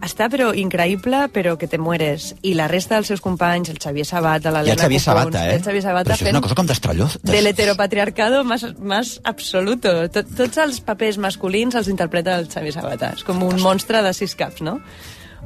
[0.03, 2.35] està però increïble, però que te mueres.
[2.43, 5.43] I la resta dels seus companys, el Xavier Sabata, I l'Helena el Xavier Copons, Sabata,
[5.51, 5.55] eh?
[5.57, 7.09] el Xavier Sabata Però això és una cosa com d'estrelló.
[7.23, 10.09] del heteropatriarcado más, más absoluto.
[10.11, 13.13] Tot, tots els papers masculins els interpreta el Xavier Sabata.
[13.17, 14.81] És com un monstre de sis caps, no?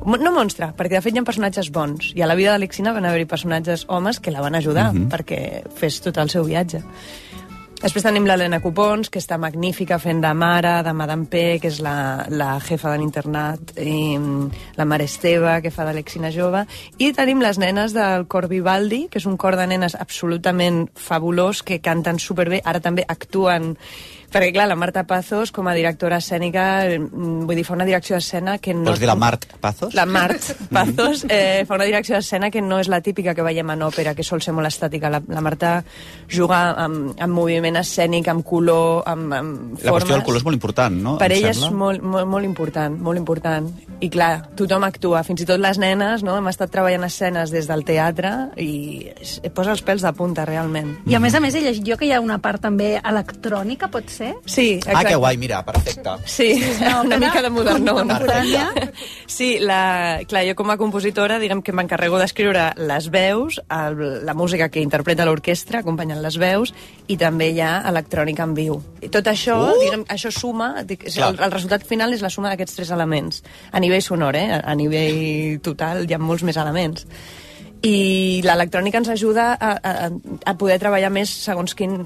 [0.04, 2.10] No monstre, perquè de fet hi ha personatges bons.
[2.18, 5.08] I a la vida d'Alexina van haver-hi personatges homes que la van ajudar Mhm.
[5.08, 6.82] perquè fes tot el seu viatge.
[7.82, 11.80] Després tenim l'Helena Copons, que està magnífica fent de mare, de Madame P, que és
[11.84, 16.64] la, la jefa de l'internat, i mm, la mare Esteve, que fa d'Alexina jove,
[17.02, 21.64] i tenim les nenes del cor Vivaldi, que és un cor de nenes absolutament fabulós,
[21.66, 23.74] que canten superbé, ara també actuen
[24.34, 26.64] perquè, clar, la Marta Pazos, com a directora escènica,
[26.98, 28.88] mm, vull dir, fa una direcció d'escena que no...
[28.90, 29.94] Vols dir la Mart Pazos?
[29.94, 33.70] La Mart Pazos eh, fa una direcció d'escena que no és la típica que veiem
[33.74, 35.10] en òpera, que sol ser molt estàtica.
[35.12, 35.76] La, la Marta
[36.30, 39.84] juga amb, amb moviment escènic, amb color, amb, amb formes...
[39.86, 41.16] La qüestió del color és molt important, no?
[41.22, 43.70] Per Em ella és molt, molt, molt important, molt important.
[44.02, 46.36] I clar, tothom actua, fins i tot les nenes, no?
[46.40, 50.96] Hem estat treballant escenes des del teatre i es, posa els pèls de punta, realment.
[51.06, 53.90] I a més a més he llegit jo que hi ha una part també electrònica,
[53.92, 54.23] pot ser?
[54.46, 56.10] Sí, Ah, que guai, mira, perfecte.
[56.26, 56.48] Sí,
[56.80, 57.94] una una mica de modernó.
[57.98, 58.70] contemporània.
[59.26, 64.34] Sí, la, clar, jo com a compositora, diguem que m'encarrego d'escriure les veus, el, la
[64.34, 66.74] música que interpreta l'orquestra, acompanyant les veus,
[67.08, 68.80] i també hi ha electrònica en viu.
[69.02, 69.78] I tot això, Uh!
[69.80, 73.42] diguem, això suma, dic, el, el resultat final és la suma d'aquests tres elements.
[73.72, 74.48] A nivell sonor, eh?
[74.64, 77.06] A nivell total hi ha molts més elements
[77.84, 80.08] i l'electrònica ens ajuda a, a,
[80.48, 81.96] a poder treballar més segons, quin,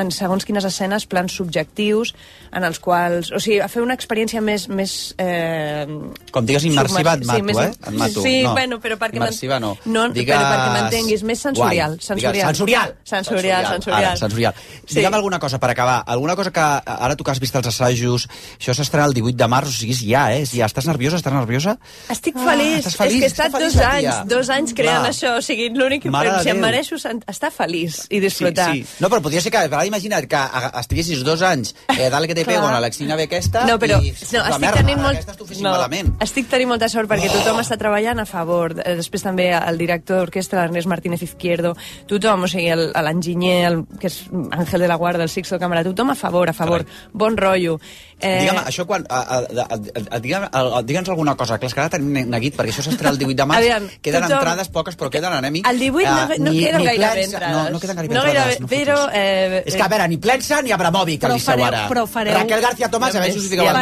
[0.00, 2.14] en segons quines escenes, plans subjectius,
[2.54, 3.30] en els quals...
[3.36, 4.68] O sigui, a fer una experiència més...
[4.72, 5.84] més eh,
[6.32, 7.70] Com digues immersiva, et mato, més- eh?
[7.90, 8.24] Et mato.
[8.24, 8.54] Sí, no.
[8.56, 9.20] bueno, però perquè...
[9.20, 9.74] Immersiva no.
[9.84, 10.32] no Digues...
[10.32, 11.98] però perquè m'entenguis, més sensorial.
[11.98, 12.06] Guai.
[12.08, 12.38] Sensorial.
[12.38, 12.94] Digues, sensorial.
[13.12, 14.08] Sensorial, sensorial.
[14.08, 14.62] Ara, sensorial.
[14.86, 14.96] Sí.
[14.96, 15.98] Digue'm alguna cosa per acabar.
[16.06, 19.50] Alguna cosa que ara tu que has vist els assajos, això s'estrena el 18 de
[19.50, 20.42] març, o sigui, és ja, eh?
[20.46, 20.68] És ja.
[20.68, 21.20] Estàs nerviosa?
[21.20, 21.76] Estàs nerviosa?
[22.12, 22.80] Estic feliç.
[22.86, 25.12] estàs feliç, És que he estat dos anys, dos anys creant Clar.
[25.18, 25.34] Això.
[25.38, 28.70] O sigui, l'únic que Mare si em mereixo estar feliç i disfrutar.
[28.72, 28.96] Sí, sí.
[29.02, 32.34] No, però podria ser que, ara imagina't que a- estiguessis dos anys, eh, dale que
[32.38, 32.70] te pego, Clar.
[32.70, 34.12] en Alexina ve aquesta, No, però i...
[34.12, 35.16] no, estic merda, tenint molt...
[35.18, 36.14] Aquesta t'ho fessin malament.
[36.22, 38.76] estic tenint molta sort perquè tothom està treballant a favor.
[38.84, 41.74] Eh, Després també el director d'orquestra, l'Ernest Martínez Izquierdo,
[42.06, 44.20] tothom, o sigui, l'enginyer, el, que és
[44.52, 46.84] Ángel de la Guarda, el Sixto Cámara, tothom a favor, a favor.
[47.12, 47.78] Bon rotllo.
[48.20, 48.40] Eh...
[48.42, 49.04] Digue'm, això quan...
[49.08, 50.18] A, a, a, a,
[50.50, 51.58] a, a, digue'ns alguna cosa.
[51.58, 53.62] Clar, és que ara tenim neguit, perquè això s'estrena el 18 de març.
[53.62, 55.66] Aviam, queden tothom- entrades poques, però queden anèmic.
[55.68, 57.32] El 18 no, no ni, queden ni gaire plens.
[57.40, 58.60] No, no queden gaire no entrades.
[58.60, 59.08] No però...
[59.12, 61.88] Eh, És que, a veure, ni Plensa ni Abramovic, Però Liceu, fareu- ara.
[61.88, 63.76] però fareu- Raquel García Tomàs, a veure si us fiqueu al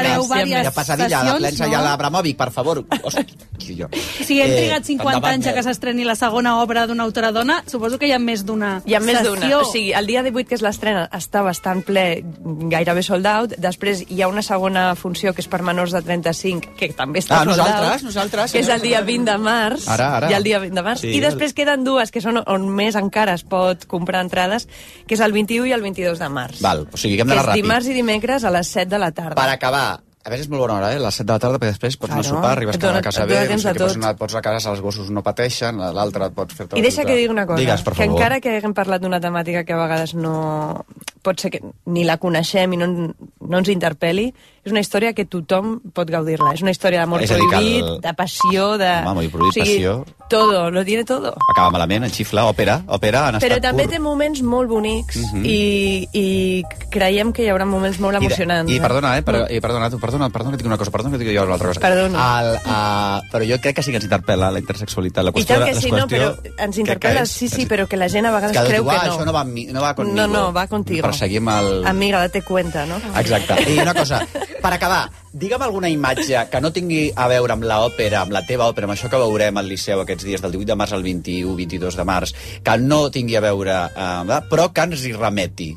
[0.64, 1.72] Ja passadilla, la Plensa no?
[1.72, 2.84] i a l'Abramovic, per favor.
[3.02, 3.88] Hosti, jo.
[4.24, 5.64] Si hem Eh, trigat 50 endavant, anys a que Mer.
[5.64, 9.00] s'estreni la segona obra d'una autora dona, suposo que hi ha més d'una Hi ha
[9.00, 9.58] més d'una.
[9.58, 12.22] O sigui, el dia 18, que és l'estrena, està bastant ple,
[12.70, 13.54] gairebé sold out.
[13.58, 17.36] Després hi ha una segona funció que és per menors de 35, que també està
[17.40, 18.02] Ah, sold nosaltres, out.
[18.02, 19.88] nosaltres, Que és el dia 20 de març.
[19.88, 20.28] Ara, ara.
[20.28, 21.00] Ha el dia 20 de març.
[21.06, 24.68] Sí, I després queden dues, que són on més encara es pot comprar entrades,
[25.06, 26.60] que és el 21 i el 22 de març.
[26.64, 27.62] Val, o sigui que hem d'anar ràpid.
[27.62, 29.34] dimarts i dimecres a les 7 de la tarda.
[29.38, 29.86] Per acabar,
[30.26, 30.98] a veure, és molt bona hora, eh?
[30.98, 33.02] Les 7 de la tarda, perquè després pots anar a Claro, sopar, arribes dona- a
[33.02, 36.26] casa bé, no sé què, pots, anar, pots a casa, els gossos no pateixen, l'altre
[36.26, 36.78] et pots fer-te...
[36.78, 38.16] I deixa que digui una cosa, Digues, que favor.
[38.18, 40.84] encara que haguem parlat d'una temàtica que a vegades no...
[41.22, 44.32] Pot ser que ni la coneixem i no, no ens interpel·li,
[44.66, 46.50] és una història que tothom pot gaudir-la.
[46.56, 48.88] És una història d'amor que el- prohibit, de passió, de...
[49.06, 50.04] Home, amor prohibit, passió.
[50.28, 51.36] Todo, lo tiene todo.
[51.52, 53.92] Acaba malament, en xifla, òpera, òpera, en Però també pur.
[53.92, 55.44] té moments molt bonics Mhm.
[55.46, 58.72] i, i creiem que hi haurà moments molt I, de- emocionants.
[58.72, 61.10] I perdona, eh, però, i perdona, tu, perdona, perdona que et digui una cosa, perdona
[61.16, 61.80] que et digui una altra cosa.
[61.80, 62.24] Perdona.
[62.40, 65.22] El, uh, però jo crec que sí que ens interpel·la la intersexualitat.
[65.24, 67.96] La I qüestió, tant que sí, no, però ens interpel·la, és- sí, sí, però que
[67.96, 69.12] la gent a vegades que creu diu, que ah, no.
[69.14, 70.16] això no va, no va conmigo.
[70.16, 71.02] No, no, va contigo.
[71.06, 71.86] Perseguim el...
[71.86, 72.96] Amiga, date cuenta, no?
[73.16, 73.62] Exacte.
[73.70, 74.26] I una cosa,
[74.66, 78.66] per acabar, digue'm alguna imatge que no tingui a veure amb l'òpera, amb la teva
[78.66, 81.94] òpera, amb això que veurem al Liceu aquests dies, del 18 de març al 21-22
[81.94, 82.32] de març,
[82.66, 85.70] que no tingui a veure, eh, però que ens hi remeti,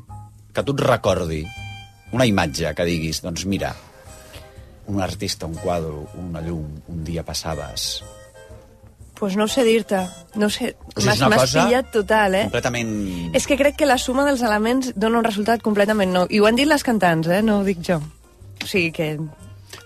[0.56, 1.43] que tu et recordi
[2.17, 3.75] una imatge que diguis, doncs mira,
[4.89, 7.91] un artista, un quadre, una llum, un dia passaves...
[9.19, 9.97] Pues no sé dir-te.
[10.39, 12.45] No sé, O sigui, és m'has pillat total, eh?
[12.47, 12.93] completament...
[13.36, 16.30] És que crec que la suma dels elements dona un resultat completament nou.
[16.32, 17.41] I ho han dit les cantants, eh?
[17.43, 17.99] No ho dic jo.
[18.63, 19.17] O sigui que...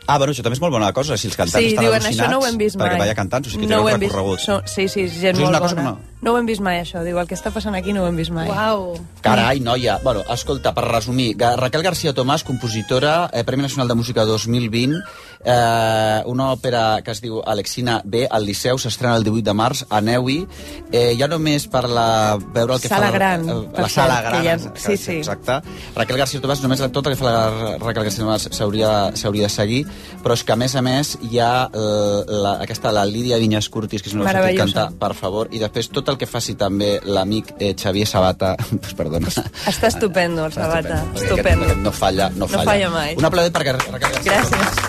[0.06, 2.26] Ah, bueno, això també és molt bona cosa, si els cantants sí, estan diuen, al·lucinats
[2.28, 2.90] això no ho hem vist mai.
[2.90, 4.12] perquè vaya cantants, o sigui, que no ho hem un vist.
[4.14, 4.40] recorregut.
[4.40, 5.90] So, sí, sí, gent Això és molt una cosa bona.
[5.94, 7.04] que no- no ho hem vist mai, això.
[7.04, 8.48] Diu, el que està passant aquí no ho hem vist mai.
[8.50, 8.98] Uau.
[9.22, 10.00] Carai, noia.
[10.04, 15.02] Bueno, escolta, per resumir, Raquel García Tomàs, compositora, eh, Premi Nacional de Música 2020,
[15.46, 19.86] eh, una òpera que es diu Alexina B, al Liceu, s'estrena el 18 de març,
[19.90, 20.48] aneu-hi.
[20.92, 23.12] Eh, ja només per la, veure el que Sala fa...
[23.12, 25.18] la- gran, eh, per la sala cert, que gran, ja- exacte, sí, sí.
[25.18, 25.60] exacte.
[25.96, 29.50] Raquel García Tomàs, només tot el que fa la Raquel García Tomàs s'hauria s'hauria de
[29.50, 29.86] seguir,
[30.24, 33.68] però és que, a més a més, hi ha eh, la, aquesta, la Lídia Vinyas
[33.70, 36.56] Curtis, que és una que sentit cantar, per favor, i després tot el que faci
[36.56, 39.28] també l'amic eh, Xavier Sabata, pues, perdona,
[39.68, 41.02] Està estupendo, el Sabata.
[41.04, 41.66] perquè Estupendo.
[41.70, 42.70] Aquest no falla, no, No falla.
[42.72, 43.16] falla mai.
[43.20, 43.76] Un aplaudit perquè
[44.24, 44.82] Gràcies.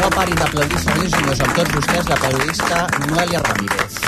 [0.00, 4.03] no parin d'aplaudir, senyors i senyors, amb tots vostès, la periodista Noelia Ramírez.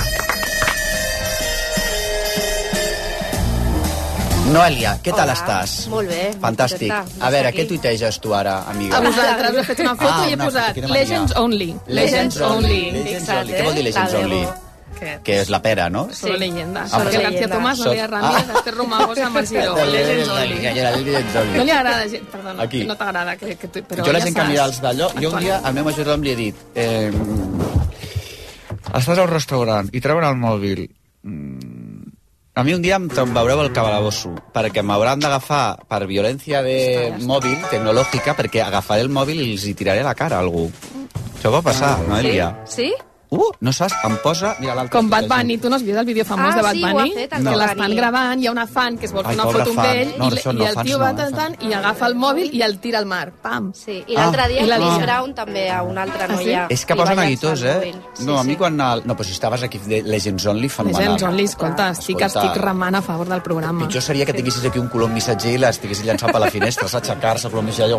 [4.52, 5.35] Noelia, què tal Hola.
[5.35, 5.72] estàs?
[5.90, 6.28] Molt bé.
[6.40, 6.92] Fantàstic.
[6.92, 8.98] A veure, què tuiteges tu ara, amiga?
[8.98, 10.76] A vosaltres he fet una foto Ah, i he una posat.
[10.87, 11.74] Legends Only.
[11.88, 12.80] Legends Only.
[12.92, 13.52] Legends Only.
[13.52, 13.85] Què vol dir?
[13.88, 14.46] Legends La Only?
[14.96, 15.11] Què?
[15.26, 16.06] Que és la pera, no?
[16.14, 16.85] Solo leyenda.
[16.85, 18.54] Ah, Solo perquè- García Tomás, Sol- Noelia Ramírez, Ah.
[18.59, 19.74] Esther Romagosa, Margiró.
[19.85, 20.54] Legends Only.
[20.62, 21.59] Legends Only.
[21.59, 22.78] No li agrada, gent, perdona, Aquí.
[22.80, 24.50] que no t'agrada, que, que tu, però jo la ja gent que saps.
[24.50, 25.11] mira els d'allò...
[25.20, 26.54] Jo un dia al meu majordom li he dit...
[26.74, 27.11] Eh,
[28.94, 30.87] estàs al restaurant i treuen el mòbil.
[32.57, 36.79] A mi un dia em, veureu el cabalabosso, perquè m'hauran d'agafar per violència de
[37.29, 40.71] mòbil, tecnològica, perquè agafaré el mòbil i els hi tiraré a la cara a algú.
[41.35, 42.55] Això va passar, no, Elia?
[42.64, 42.95] Sí?
[43.28, 43.94] Uh, no saps?
[44.06, 44.54] Em posa...
[44.60, 44.92] Mira l'altre.
[44.94, 46.86] Com Bad Bunny, tu no has vist el vídeo famós Ah, de Bad sí, ho
[46.86, 47.12] ha Bunny?
[47.16, 49.70] fet, el que l'estan gravant, hi ha una fan que es vol fer una foto
[49.72, 52.06] amb ell No, i, això i no, el tio no, va tant, tant i agafa
[52.06, 53.32] el mòbil i el tira al mar.
[53.42, 53.72] Pam.
[53.74, 54.48] Sí, i l'altre Ah.
[54.48, 54.98] dia I la Chris.
[55.02, 56.44] Brown també a una altra Ah, sí?
[56.44, 56.66] noia.
[56.70, 57.74] És que posen a llançar guitós, el eh?
[57.96, 58.26] mòbil.
[58.26, 58.80] no, a mi quan...
[58.80, 59.02] El...
[59.06, 61.02] No, però si estaves aquí de Legends Only, fenomenal.
[61.02, 62.46] Legends Only, escolta, estic, Escolta.
[62.46, 63.86] estic remant a favor del programa.
[63.86, 67.08] Pitjor seria que tinguessis aquí un colom missatger i l'estiguessis llançant per la finestra, saps?
[67.10, 67.98] Aixecar-se, colom missatger...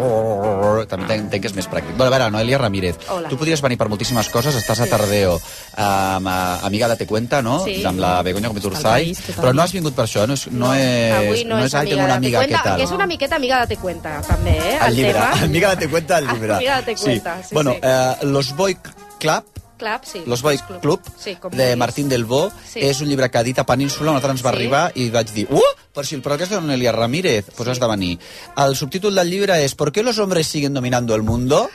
[0.88, 1.96] També entenc que és més pràctic.
[1.98, 2.98] Bueno, a veure, Noelia Ramírez,
[3.30, 4.88] tu podries venir per moltíssimes coses, estàs a
[5.18, 5.42] Tardeo,
[5.78, 7.64] amb eh, Amiga Date Cuenta, no?
[7.66, 7.84] Sí.
[7.86, 11.44] Amb la Begoña Comiturzai, però no has vingut per això, no és, no és, Avui
[11.46, 12.78] no, és, ai, tengo una amiga, Date què Cuenta, tal?
[12.78, 14.80] que és una miqueta amiga Date Cuenta, també, eh?
[14.88, 15.44] El llibre, tema.
[15.50, 16.54] Amiga Date Cuenta, el llibre.
[16.56, 17.80] Amiga Date Cuenta, sí, bueno, sí.
[17.84, 18.78] Eh, Los Boy
[19.20, 19.44] Club,
[19.78, 20.24] Club, sí.
[20.26, 21.76] Los Boys Club, Sí, com de.
[21.76, 22.80] Martín del Bo, Sí.
[22.82, 24.56] és un llibre que edita Península, un altre ens va Sí.
[24.56, 25.62] arribar i vaig dir, uh,
[25.94, 27.70] però si el però que és de Noelia Ramírez, doncs sí.
[27.76, 28.18] has de venir.
[28.58, 31.70] El subtítol del llibre és ¿Por qué los hombres siguen dominando el mundo?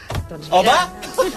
[0.50, 0.70] Home!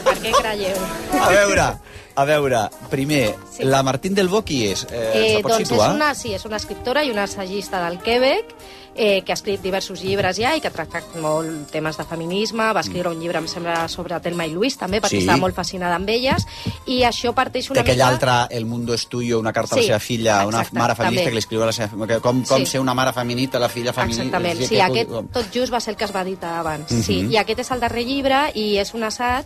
[0.03, 0.75] Per què creieu?
[1.21, 1.67] A veure,
[2.15, 3.63] a veure, primer, Sí.
[3.63, 4.85] la Martín del Bo qui és?
[4.91, 5.89] Eh, Eh, doncs situar?
[5.89, 8.55] és una, sí, és una escriptora i una assagista del Quebec
[8.97, 12.71] eh, que ha escrit diversos llibres ja i que ha tractat molt temes de feminisme.
[12.71, 15.17] Va escriure un llibre, em sembla, sobre Telma i Luis, també, perquè Sí.
[15.17, 16.45] estava molt fascinada amb elles.
[16.87, 18.07] I això parteix una aquell mica...
[18.07, 20.95] altre, El mundo es tuyo, una carta a Sí, la seva filla, una exacte, mare
[20.95, 21.29] feminista també.
[21.29, 22.07] que li escriu a la seva...
[22.07, 22.65] que Com, com Sí.
[22.65, 24.23] ser una mare feminista, la filla feminista...
[24.23, 26.89] Exactament, sí, que- aquest tot just va ser el que es va editar abans.
[26.89, 27.03] Mhm.
[27.03, 29.45] Sí, i aquest és el darrer llibre i és un assaig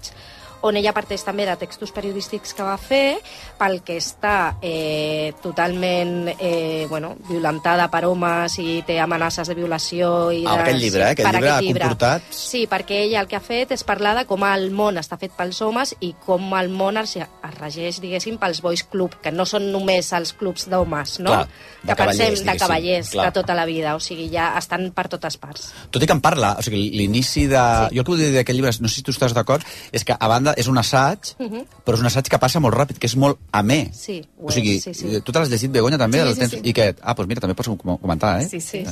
[0.62, 3.20] on ella parteix també de textos periodístics que va fer,
[3.60, 10.32] pel que està eh, totalment eh, bueno, violentada per homes i té amenaces de violació.
[10.32, 11.12] I Ah, de, aquest llibre, eh?
[11.14, 14.26] Aquest llibre aquest ha comportat- Sí, perquè ella el que ha fet és parlar de
[14.26, 18.38] com el món està fet pels homes i com el món es, es regeix, diguéssim,
[18.38, 21.32] pels boys club, que no són només els clubs d'homes, no?
[21.32, 21.48] Clar,
[21.84, 23.26] de que cavallers, pensem de cavallers clar.
[23.28, 25.72] de tota la vida, o sigui, ja estan per totes parts.
[25.92, 27.60] Tot i que en parla, o sigui, l'inici de...
[27.90, 27.96] Sí.
[27.96, 30.16] Jo el que vull dir d'aquest llibre, no sé si tu estàs d'acord, és que
[30.18, 31.66] a banda és un assaig, Mhm.
[31.86, 33.92] però és un assaig que passa molt ràpid, que és molt amè.
[33.94, 35.22] Sí, O sigui, sí, sí.
[35.22, 36.24] tu te l'has llegit, Begoña, també?
[36.24, 36.52] Sí, sí, temps...
[36.54, 36.60] sí.
[36.64, 36.96] I què?
[37.02, 38.48] Ah, doncs mira, també pots com- comentar, eh?
[38.50, 38.84] Sí, sí.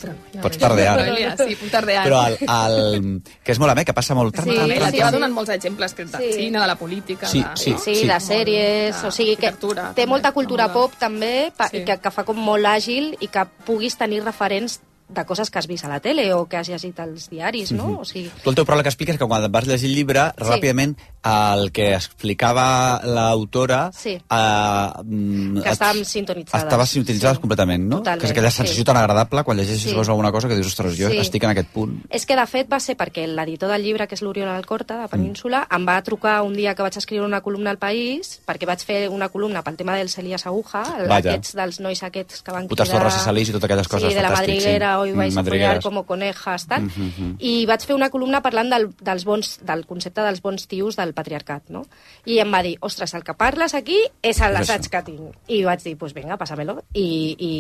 [0.42, 1.38] Pots tardear.
[1.48, 2.06] Sí, puc tardear.
[2.08, 4.36] Però el, el, que és molt amè, que passa molt...
[4.42, 4.50] Sí,
[4.80, 6.34] la tia va donant molts exemples que de Sí.
[6.34, 7.28] cine, de la política...
[7.28, 7.56] Sí, de...
[7.56, 9.52] sí, Sí, sí, de sèries, o sigui que
[9.96, 11.84] té molta cultura pop també, pa, Sí.
[11.86, 15.68] que, que fa com molt àgil i que puguis tenir referents de coses que has
[15.68, 17.86] vist a la tele o que has llegit als diaris, no?
[17.88, 17.98] Mhm.
[18.00, 20.34] O sigui, Tu el teu problema que expliques és que quan vas llegir el llibre,
[20.38, 20.44] Sí.
[20.44, 20.98] ràpidament,
[21.28, 23.90] el que explicava l'autora...
[23.94, 24.16] Sí.
[24.18, 26.64] Eh, mm, que estàvem sintonitzades.
[26.66, 28.00] Estaves sintonitzades completament, no?
[28.02, 28.62] Totalment, que és aquella sí.
[28.64, 29.96] sensació tan agradable quan llegeixes Sí.
[30.08, 31.18] alguna cosa que dius, ostres, jo Sí.
[31.20, 31.98] estic en aquest punt.
[32.10, 35.08] És que, de fet, va ser perquè l'editor del llibre, que és l'Oriol Alcorta, de
[35.08, 38.80] Península, em va trucar un dia que vaig escriure una columna al País, perquè vaig
[38.84, 40.84] fer una columna pel tema dels Elías Aguja,
[41.18, 44.16] aquests dels nois aquests que van Putes Torres i Salís i totes aquelles coses Sí,
[44.16, 45.00] de la madriguera, sí.
[45.02, 46.84] hoy vais Mm, a follar como conejas, tal.
[46.84, 47.36] Mhm, mhm.
[47.40, 51.14] I vaig fer una columna parlant del, dels bons, del concepte dels bons tios del
[51.18, 51.82] patriarcat, no?
[52.30, 55.36] I em va dir, ostres, el que parles aquí és l'assaig que tinc.
[55.52, 56.78] I vaig dir, pues vinga, passa-me-lo.
[56.94, 57.08] I,
[57.42, 57.52] i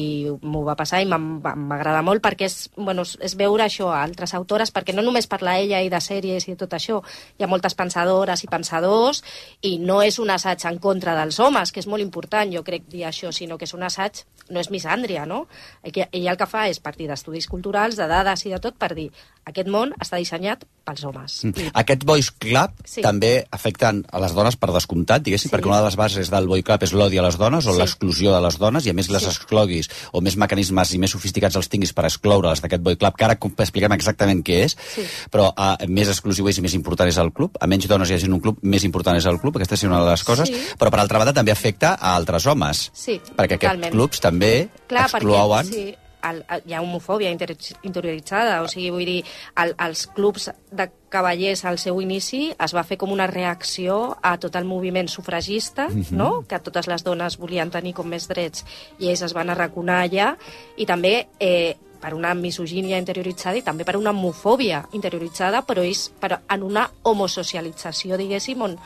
[0.46, 4.72] m'ho va passar i m'agrada molt perquè és, bueno, és- veure això a altres autores,
[4.74, 7.02] perquè no només parla ella i de sèries i de tot això,
[7.38, 9.24] hi ha moltes pensadores i pensadors,
[9.62, 12.88] i no és un assaig en contra dels homes, que és molt important, jo crec,
[12.90, 15.48] dir això, sinó que és un assaig, no és misàndria, no?
[15.84, 19.10] Ella el que fa és partir d'estudis culturals, de dades i de tot, per dir,
[19.48, 21.34] aquest món està dissenyat pels homes.
[21.44, 21.72] Mm.
[21.82, 23.02] Aquest Boys Club Sí.
[23.04, 25.54] també afecten a les dones per descomptat, diguéssim, Sí.
[25.56, 27.80] perquè una de les bases del Boy Club és l'odi a les dones o Sí.
[27.80, 29.28] l'exclusió de les dones, i a més les Sí.
[29.30, 33.26] excloguis o més mecanismes i més sofisticats els tinguis per excloureles d'aquest Boy Club, que
[33.26, 35.02] ara expliquem exactament què és, Sí.
[35.32, 38.14] però uh, més exclusiu és i més important és el club, a menys dones hi
[38.14, 40.56] hagi un club, més important és el club, aquesta és una de les coses, Sí.
[40.80, 45.06] però per altra banda també afecta a altres homes, Sí, perquè aquests clubs també Clar,
[45.10, 45.66] exclouen...
[45.68, 45.96] perquè sí,
[46.30, 49.24] el, el, hi ha homofòbia inter, interioritzada, o sigui, vull dir,
[49.64, 54.36] el, els clubs de cavallers al seu inici es va fer com una reacció a
[54.38, 56.06] tot el moviment sufragista, Mhm.
[56.12, 56.44] no?
[56.48, 58.66] que totes les dones volien tenir com més drets
[59.00, 60.36] i ells es van arraconar allà,
[60.76, 66.12] i també eh, per una misogínia interioritzada i també per una homofòbia interioritzada, però és
[66.20, 68.78] per, en una homosocialització, diguéssim, on,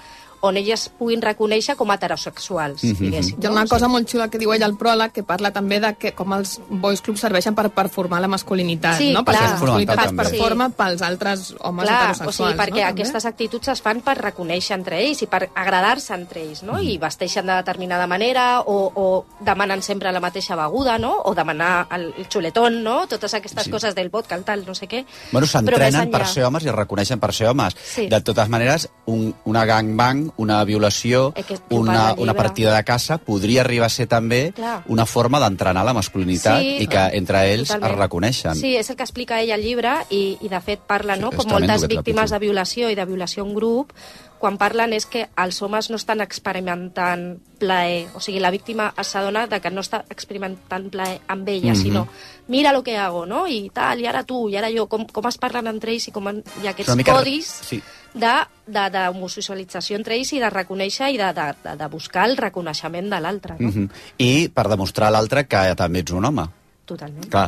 [0.42, 2.98] on elles puguin reconèixer com a heterosexuals, Mhm.
[2.98, 3.38] diguéssim.
[3.42, 5.94] Hi ha una cosa molt xula que diu ell al pròleg que parla també de
[5.96, 9.24] que com els boys clubs serveixen per, per formar la masculinitat, Sí, no?
[9.24, 9.36] clar.
[9.38, 12.36] Perquè la masculinitat es performa pels altres homes Clar, o heterosexuals.
[12.36, 12.88] sigui, perquè no?
[12.90, 16.80] aquestes actituds es fan per reconèixer entre ells i per agradar-se entre ells, no?
[16.82, 21.22] I vesteixen de determinada manera o, o demanen sempre la mateixa beguda, no?
[21.26, 23.08] O demanar el, el xuletón, no?
[23.08, 23.70] Totes aquestes Sí.
[23.72, 25.06] coses del vodka, el tal, no sé què.
[25.32, 27.76] Bueno, s'entrenen per ser homes i es reconeixen per ser homes.
[27.84, 28.08] Sí.
[28.08, 31.34] De totes maneres, un, una gangbang, una violació,
[31.70, 34.84] una, una partida de caça podria arribar a ser també Clar.
[34.88, 37.92] una forma d'entrenar la masculinitat Sí, i que entre ells totalment.
[37.92, 38.56] es reconeixen.
[38.56, 41.32] Sí, és el que explica ell al llibre i, i de fet parla, no?
[41.32, 43.94] és Com moltes víctimes de violació i de violació en grup,
[44.42, 48.08] quan parlen és que els homes no estan experimentant plaer.
[48.18, 51.82] O sigui, la víctima s'adona de que no està experimentant plaer amb ella, Mhm.
[51.82, 52.08] sinó
[52.48, 53.48] mira lo que hago, no?
[53.48, 56.12] I tal, i ara tu, i ara jo, com, com es parlen entre ells i
[56.12, 57.82] com en, hi ha aquests mica- codis Sí.
[58.14, 63.20] d'homosexualització entre ells i de reconèixer i de, de, de, de buscar el reconeixement de
[63.22, 63.70] l'altre, no?
[63.70, 63.90] Mhm.
[64.18, 66.48] I per demostrar a l'altre que també ets un home.
[66.92, 67.30] Totalment.
[67.32, 67.46] Clar,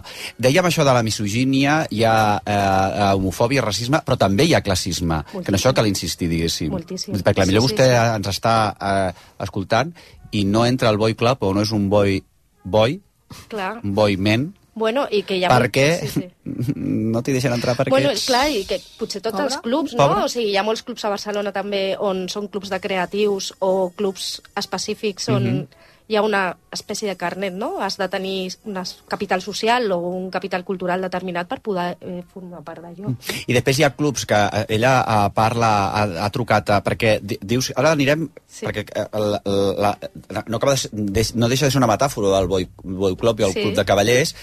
[0.47, 5.21] dèiem això de la misogínia, hi ha eh, homofòbia, racisme, però també hi ha classisme,
[5.33, 6.71] que en això cal insistir, diguéssim.
[6.71, 7.15] Moltíssim.
[7.19, 8.01] Perquè potser Sí, sí, vostè sí.
[8.17, 9.13] ens està eh,
[9.43, 9.91] escoltant
[10.31, 12.21] i no entra al boy club o no és un boy
[12.63, 12.99] boy,
[13.51, 13.79] Clar.
[13.83, 15.49] un boy men, Bueno, i que hi ha...
[15.53, 16.23] perquè Sí, sí.
[17.13, 17.91] no t'hi deixen entrar perquè...
[17.93, 19.45] Bueno, és clar, i que potser tots Pobre.
[19.51, 19.99] els clubs, no?
[20.07, 20.23] Pobre.
[20.25, 23.91] O sigui, hi ha molts clubs a Barcelona també on són clubs de creatius o
[23.93, 25.67] clubs específics on Mhm.
[26.08, 27.80] Hi ha una espècie de carnet, no?
[27.82, 28.78] Has de tenir un
[29.08, 33.14] capital social o un capital cultural determinat per poder eh, formar part d'allò.
[33.47, 37.20] I després hi ha clubs que eh, ella eh, parla, ha, ha trucat, eh, perquè
[37.22, 38.66] di- dius, ara anirem, sí.
[38.66, 39.93] perquè eh, la, la,
[40.34, 43.47] la, no, acaba de, no deixa de ser una metàfora del Boy, Boy Club i
[43.49, 43.62] el Sí.
[43.62, 44.34] Club de Cavallers,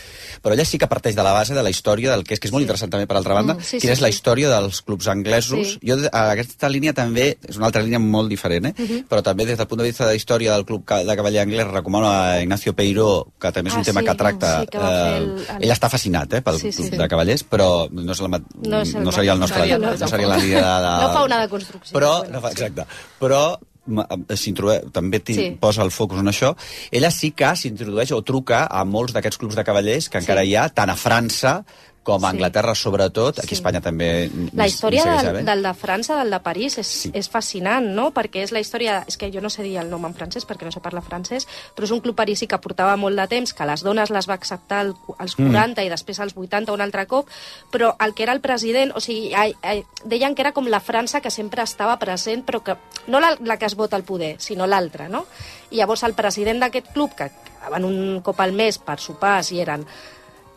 [0.40, 2.46] però ella sí que parteix de la base de la història del que és, que
[2.48, 4.14] és molt interessant també per altra banda, Mm, sí, quina sí, és la sí.
[4.14, 5.74] història dels clubs anglesos.
[5.74, 5.80] Sí.
[5.90, 8.74] Jo, a aquesta línia també, és una altra línia molt diferent, eh?
[8.78, 9.04] Mhm.
[9.10, 11.16] però també des del punt de vista de la història del Club de
[11.50, 14.52] Anglès recomano a Ignacio Peiró, que també és un Ah, tema sí, que tracta...
[14.60, 16.98] sí, que fer el- eh, el- ell està fascinat eh, pel Sí, sí, Club sí.
[17.02, 19.64] de Cavallers, però no, és la, ma- No és el no seria el nostre...
[19.66, 20.08] el no nostre.
[20.08, 20.94] seria la línia de, de...
[21.02, 21.98] No fa una deconstrucció.
[21.98, 22.86] Però, bueno, no fa, exacte.
[23.20, 25.56] Però eh, s'introdueix- també Sí.
[25.60, 26.54] posa el focus en això.
[26.90, 30.54] Ella sí que s'introdueix o truca a molts d'aquests clubs de cavallers que encara hi
[30.56, 31.64] ha, tant a França
[32.02, 32.36] com a Sí.
[32.36, 33.38] Anglaterra, sobretot.
[33.38, 33.54] Aquí a Sí.
[33.56, 34.30] Espanya també...
[34.54, 35.46] La història del, havent.
[35.46, 37.10] del de França, del de París, és, sí.
[37.14, 38.10] és fascinant, no?
[38.14, 39.04] Perquè és la història...
[39.06, 41.46] És que jo no sé dir el nom en francès perquè no sé parlar francès,
[41.76, 44.34] però és un club parisí que portava molt de temps, que les dones les va
[44.34, 45.50] acceptar al- als Mm.
[45.52, 47.28] 40 i després als 80 un altre cop,
[47.70, 50.80] però el que era el president, o sigui, ai, ai, deien que era com la
[50.80, 52.76] França que sempre estava present, però que
[53.08, 55.26] no la, la que es vota al poder, sinó l'altra, no?
[55.70, 59.60] I llavors el president d'aquest club, que quedaven un cop al mes per sopars i
[59.60, 59.84] eren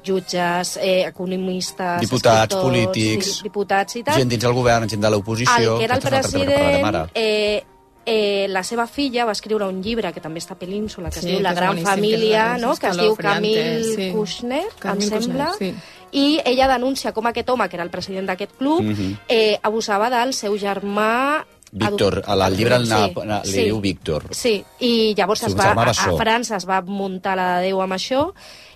[0.04, 5.10] jutges, eh, economistes, Diputats, polítics, di- diputats i tal, Gent dins el govern, gent de
[5.10, 5.74] l'oposició...
[5.74, 7.64] el que era el president eh,
[8.06, 11.26] eh, la seva filla va escriure un llibre que també està a Península, que es
[11.26, 12.76] Sí, diu La gran boníssim, família, no?
[12.76, 14.12] que es diu Camille sí.
[14.12, 15.48] Kushner, Camille em sembla.
[15.54, 16.00] Kushner, sí.
[16.14, 19.18] I ella denuncia com aquest home, que era el president d'aquest club, Mhm.
[19.28, 21.44] eh, abusava del seu germà...
[21.76, 23.64] Víctor, a la llibre el Sí, na- na- li sí.
[23.64, 24.28] diu Víctor.
[24.30, 25.94] Sí, i llavors es va, a, a.
[26.20, 28.28] França es va muntar la de Déu amb això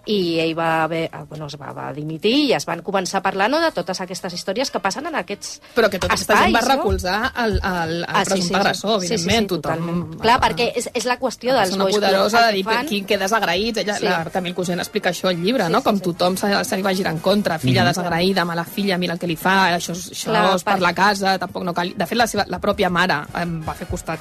[0.07, 3.23] i ell va, haver, ah, bueno, es va, va dimitir i es van començar a
[3.25, 6.55] parlar no, de totes aquestes històries que passen en aquests Però que tota aquesta gent
[6.55, 6.75] va espais, no?
[6.83, 8.55] recolzar el, el, el Ah, sí, presumpte sí, sí.
[8.55, 9.47] agressor, Sí, sí, sí, evidentment.
[9.49, 10.21] tothom, totalment.
[10.21, 12.05] Clar, perquè és, és la qüestió dels una boys club.
[12.07, 13.77] poderosa El de que dir fan- qui queda desagraït.
[13.83, 13.99] Ella, Sí.
[13.99, 14.05] sí.
[14.05, 15.83] La Camil Cusent explica això al llibre, no?
[15.83, 17.59] Com tothom se, se li va girar en contra.
[17.59, 17.89] Filla Mhm.
[17.91, 20.93] desagraïda, mala filla, mira el que li fa, això, això Clar, és per per- la
[20.93, 21.93] casa, tampoc no cal...
[21.97, 24.19] De fet, la, seva, la pròpia mare em va fer costat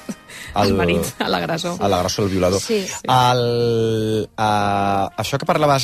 [0.53, 1.77] al marit, a l'agressor.
[1.79, 2.59] A l'agressor, el violador.
[2.61, 2.93] Sí, sí.
[3.07, 5.76] El, uh, això que parlaves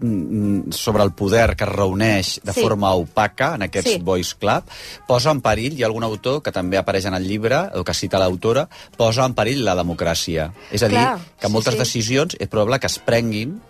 [0.00, 2.60] mm, sobre el poder que es reuneix de Sí.
[2.62, 3.98] forma opaca en aquests Sí.
[4.02, 4.64] Boys Club,
[5.06, 7.94] posa en perill, hi ha algun autor que també apareix en el llibre, o que
[7.94, 10.52] cita l'autora, posa en perill la democràcia.
[10.72, 11.78] És a dir, Clar, que sí, moltes sí.
[11.78, 13.60] decisions és probable que es prenguin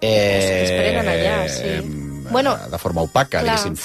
[0.00, 2.15] eh, Es prenen allà, sí.
[2.30, 3.58] Bueno, de forma opaca, clar.
[3.58, 3.76] diguéssim,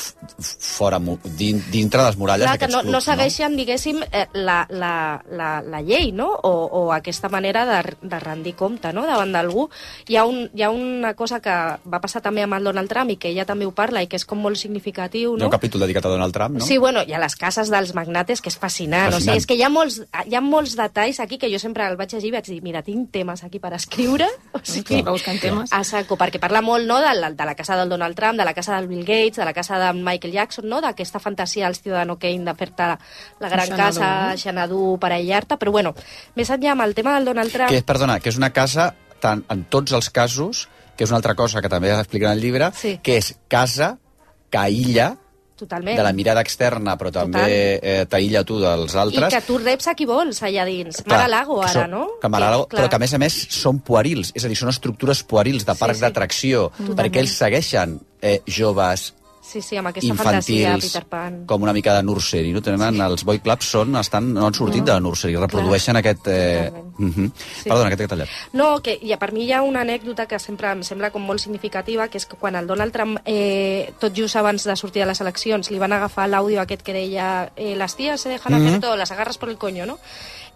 [0.41, 0.99] fora,
[1.37, 2.93] din, dintre de les muralles Clar, que d'aquests no, clubs.
[2.93, 6.29] no segueixen, diguéssim, eh, la, la, la, la llei, no?
[6.43, 9.67] O, o aquesta manera de, de rendir compte, no?, davant d'algú.
[10.07, 11.53] Hi, ha un, hi ha una cosa que
[11.85, 14.17] va passar també amb el Donald Trump i que ella també ho parla i que
[14.19, 15.49] és com molt significatiu, Hi ha no?
[15.51, 16.65] un capítol dedicat a Donald Trump, no?
[16.65, 19.11] Sí, bueno, i a les cases dels magnates, que és fascinant.
[19.11, 19.21] Fascinant.
[19.21, 21.87] O sigui, és que hi ha, molts, hi ha molts detalls aquí que jo sempre
[21.87, 24.27] el vaig llegir i vaig dir, mira, tinc temes aquí per escriure.
[24.51, 25.71] O sigui, va buscant temes.
[25.73, 28.45] A saco, perquè parla molt no, de, la, de la casa del Donald Trump, de
[28.45, 30.81] la casa del Bill Gates, de la casa de Michael Jackson, no?
[30.81, 32.97] d'aquesta fantasia al Ciudadano Kane de fer-te la,
[33.39, 34.35] la gran Xanadu, casa?
[34.37, 35.93] Xanadu, per aïllar-te, però bueno,
[36.35, 37.69] més enllà amb el tema del Donald Trump...
[37.69, 38.91] Que és, perdona, que és una casa,
[39.23, 40.67] tant, en tots els casos,
[40.97, 42.97] que és una altra cosa que també explica en el llibre, Sí.
[43.03, 43.97] que és casa
[44.51, 45.15] que aïlla
[45.61, 45.97] Totalment.
[45.97, 49.33] de la mirada externa, però també eh, t'aïlla tu dels I altres.
[49.33, 51.01] que tu reps a qui vols allà dins.
[51.03, 52.07] Clar, Mar-a-Lago, ara, són- no?
[52.21, 52.81] Que Mar-a-Lago, clar.
[52.83, 55.73] però que a més a més són puerils, és a dir, són estructures puerils de
[55.73, 56.01] Sí, parc sí.
[56.01, 59.13] d'atracció, perquè ells segueixen eh, joves,
[59.51, 61.45] Sí, sí, amb aquesta fantasia, infantils, Peter Pan.
[61.45, 62.61] com una mica de nursery, no?
[62.63, 64.85] Tenen, els boy clubs són, estan, no han sortit No.
[64.85, 66.27] de la nursery, reprodueixen aquest...
[66.27, 67.31] Eh, uh -huh.
[67.63, 67.67] Sí.
[67.69, 68.29] Perdona, que t'he tallat.
[68.53, 71.39] No, que i per mi hi ha una anècdota que sempre em sembla com molt
[71.41, 75.07] significativa, que és que quan el Donald Trump, eh, tot just abans de sortir de
[75.07, 78.71] les eleccions, li van agafar l'àudio aquest que deia eh, las tías se dejan hacer
[78.71, 78.79] Mhm.
[78.79, 79.99] todo, las agarras por el coño, no?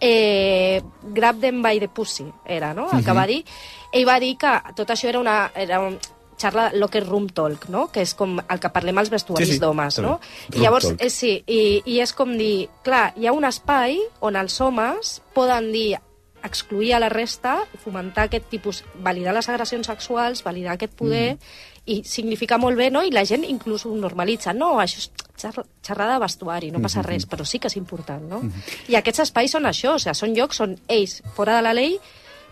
[0.00, 2.84] Eh, grab them by the pussy, era, no?
[2.92, 3.16] El que Mhm.
[3.18, 3.44] va dir.
[3.92, 5.50] Ell va dir que tot això era una...
[5.54, 5.98] Era un,
[6.38, 7.86] xarra locker room talk, no?
[7.92, 10.18] que és com el que parlem als vestuaris Sí, sí, d'homes, no?
[10.54, 14.36] I llavors, eh, sí, i, i és com dir, clar, hi ha un espai on
[14.36, 15.96] els homes poden dir
[16.44, 21.38] excluir a la resta, fomentar aquest tipus, validar les agressions sexuals, validar aquest poder,
[21.86, 23.02] i significa molt bé, no?
[23.02, 24.52] I la gent inclús ho normalitza.
[24.54, 27.06] No, això és xerra, xerrada de vestuari, no passa Mhm.
[27.06, 28.42] res, però sí que és important, no?
[28.88, 31.98] I aquests espais són això, o sigui, són llocs on ells, fora de la llei,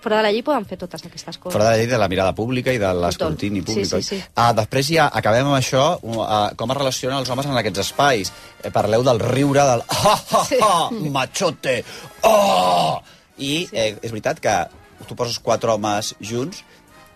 [0.04, 1.54] fora de la llei poden fer totes aquestes coses.
[1.56, 3.88] Fora de la llei de la mirada pública i de l'escrutini Sí, públic.
[3.88, 4.02] sí, oi?
[4.10, 4.20] sí.
[4.36, 8.32] Ah, després ja acabem amb això, uh, com es relacionen els homes en aquests espais.
[8.62, 10.76] Eh, parleu del riure, del ha, ha, ha,
[11.16, 11.80] machote,
[12.28, 13.00] oh!
[13.38, 14.54] I eh, és veritat que
[15.08, 16.62] tu poses quatre homes junts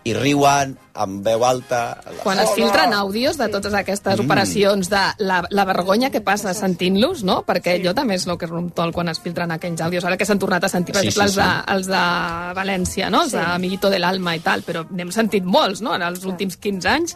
[0.07, 1.97] i riuen amb veu alta...
[2.23, 4.25] Quan es filtren àudios de totes aquestes Mm.
[4.25, 7.43] operacions, de la, la vergonya que passa sentint-los, no?
[7.47, 10.05] Perquè jo també és el que es romptol quan es filtren aquells àudios.
[10.05, 11.73] Ara que s'han tornat a sentir, per Sí, exemple, sí, els, de, sí.
[11.75, 13.23] els de València, no?
[13.23, 13.37] Els Sí.
[13.37, 16.87] de Amiguito del Alma i tal, però n'hem sentit molts, no?, en els últims 15
[16.89, 17.15] anys,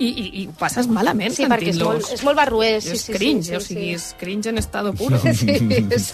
[0.00, 2.78] i, i, i ho passes malament Sí, perquè és molt, és molt barruer.
[2.80, 3.96] Sí, és sí, cringe, sí, sí, o sigui, sí.
[3.98, 5.18] és cringe en estado puro.
[5.20, 5.56] Sí,
[5.92, 6.06] és.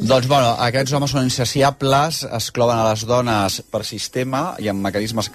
[0.00, 4.82] Doncs, bueno, aquests homes són insaciables, es cloven a les dones per sistema i amb
[4.84, 5.30] mecanismes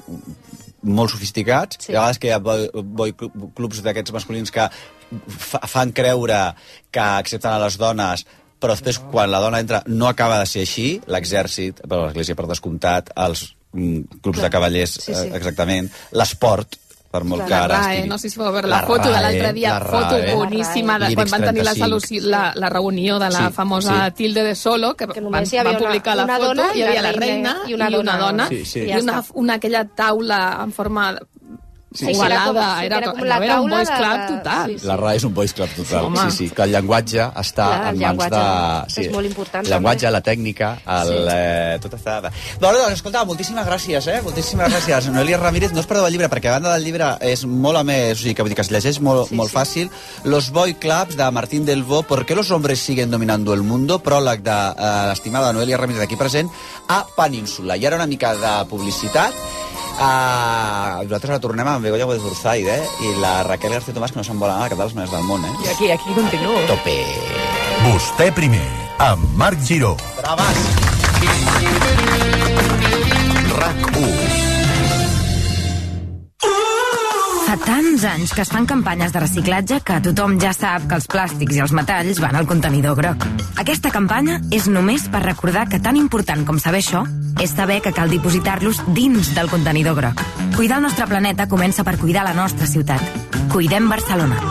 [0.81, 1.77] molt sofisticats.
[1.85, 1.93] Sí.
[1.93, 4.67] A vegades que hi ha boy, boy clu- clubs d'aquests masculins que
[5.37, 6.41] fa, fan creure
[6.91, 8.25] que accepten a les dones
[8.61, 10.99] però després, quan la dona entra, no acaba de ser així.
[11.09, 14.43] L'exèrcit, però l'església per descomptat, els mm, clubs Clar.
[14.45, 15.15] de cavallers, Sí, sí.
[15.17, 16.77] eh, exactament, l'esport,
[17.11, 18.09] per molt que la ara RAE, estigui.
[18.09, 20.33] no sé si vau veure la, La foto de RAE, l'altre dia, la foto RAE.
[20.35, 21.85] boníssima de quan van tenir la, 35.
[21.85, 24.11] soluci- la, la reunió de la Sí, famosa sí.
[24.15, 26.79] Tilde de Solo, que, van, hi havia van una- publicar la una foto, dona hi
[26.79, 28.17] i havia la la reina reina i una dona.
[28.17, 28.79] dona, Sí, sí.
[28.79, 31.17] i Ja una, una aquella taula en forma
[31.93, 32.05] Sí.
[32.05, 34.27] Sí, ovalada, era com- sí, era, era com com, la era un de- club de-
[34.37, 34.79] total.
[34.79, 36.19] sí, La RAE és un boys club total, Home.
[36.31, 39.01] sí, sí, que el llenguatge està Clar, en mans de...
[39.01, 40.11] és molt important, El llenguatge, també.
[40.13, 41.25] la tècnica, el, Sí.
[41.33, 42.31] eh, tot està...
[42.61, 44.21] Bueno, doncs, escolta, moltíssimes gràcies, eh?
[44.23, 45.09] Moltíssimes gràcies.
[45.11, 47.83] Noelia Ramírez, no us perdeu el llibre, perquè a banda del llibre és molt a
[47.83, 49.57] més, o sigui, que vull dir que es llegeix molt, sí, molt sí.
[49.57, 49.89] fàcil.
[50.23, 54.01] Los Boy Clubs, de Martín Delvaux, ¿Por qué los hombres siguen dominando el mundo?
[54.01, 56.49] Pròleg de eh, l'estimada Noelia Ramírez, aquí present,
[56.87, 57.75] a Península.
[57.75, 59.33] I ara una mica de publicitat.
[59.97, 62.81] Uh, nosaltres retornem amb Begoña Burzai, eh?
[63.03, 65.43] I la Raquel García Tomàs, que no se'n vol anar a cap maneres del món,
[65.45, 65.53] eh?
[65.65, 66.55] I aquí, aquí continuo.
[66.69, 66.97] Tope.
[67.85, 68.65] Vostè primer,
[68.99, 69.95] amb Marc Giró.
[70.17, 70.41] Bravo.
[70.41, 70.91] Abans.
[73.61, 74.20] RAC 1.
[77.51, 81.07] Fa tants anys que es fan campanyes de reciclatge que tothom ja sap que els
[81.11, 83.25] plàstics i els metalls van al contenidor groc.
[83.59, 87.03] Aquesta campanya és només per recordar que tan important com saber això
[87.43, 90.23] és saber que cal dipositar-los dins del contenidor groc.
[90.55, 93.03] Cuidar el nostre planeta comença per cuidar la nostra ciutat.
[93.51, 94.50] Cuidem Barcelona.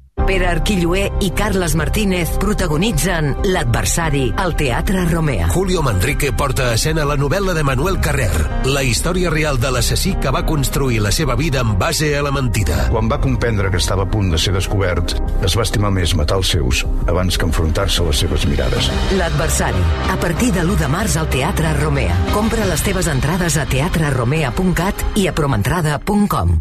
[0.27, 5.49] Pere Arquilloé i Carles Martínez protagonitzen L'adversari al Teatre Romea.
[5.51, 8.31] Julio Manrique porta a escena la novel·la de Manuel Carrer,
[8.69, 12.31] la història real de l'assassí que va construir la seva vida en base a la
[12.31, 12.87] mentida.
[12.93, 16.39] Quan va comprendre que estava a punt de ser descobert, es va estimar més matar
[16.41, 18.89] els seus abans que enfrontar-se a les seves mirades.
[19.19, 22.17] L'adversari, a partir de l'1 de març al Teatre Romea.
[22.31, 26.59] Compra les teves entrades a teatreromea.cat i a promentrada.com.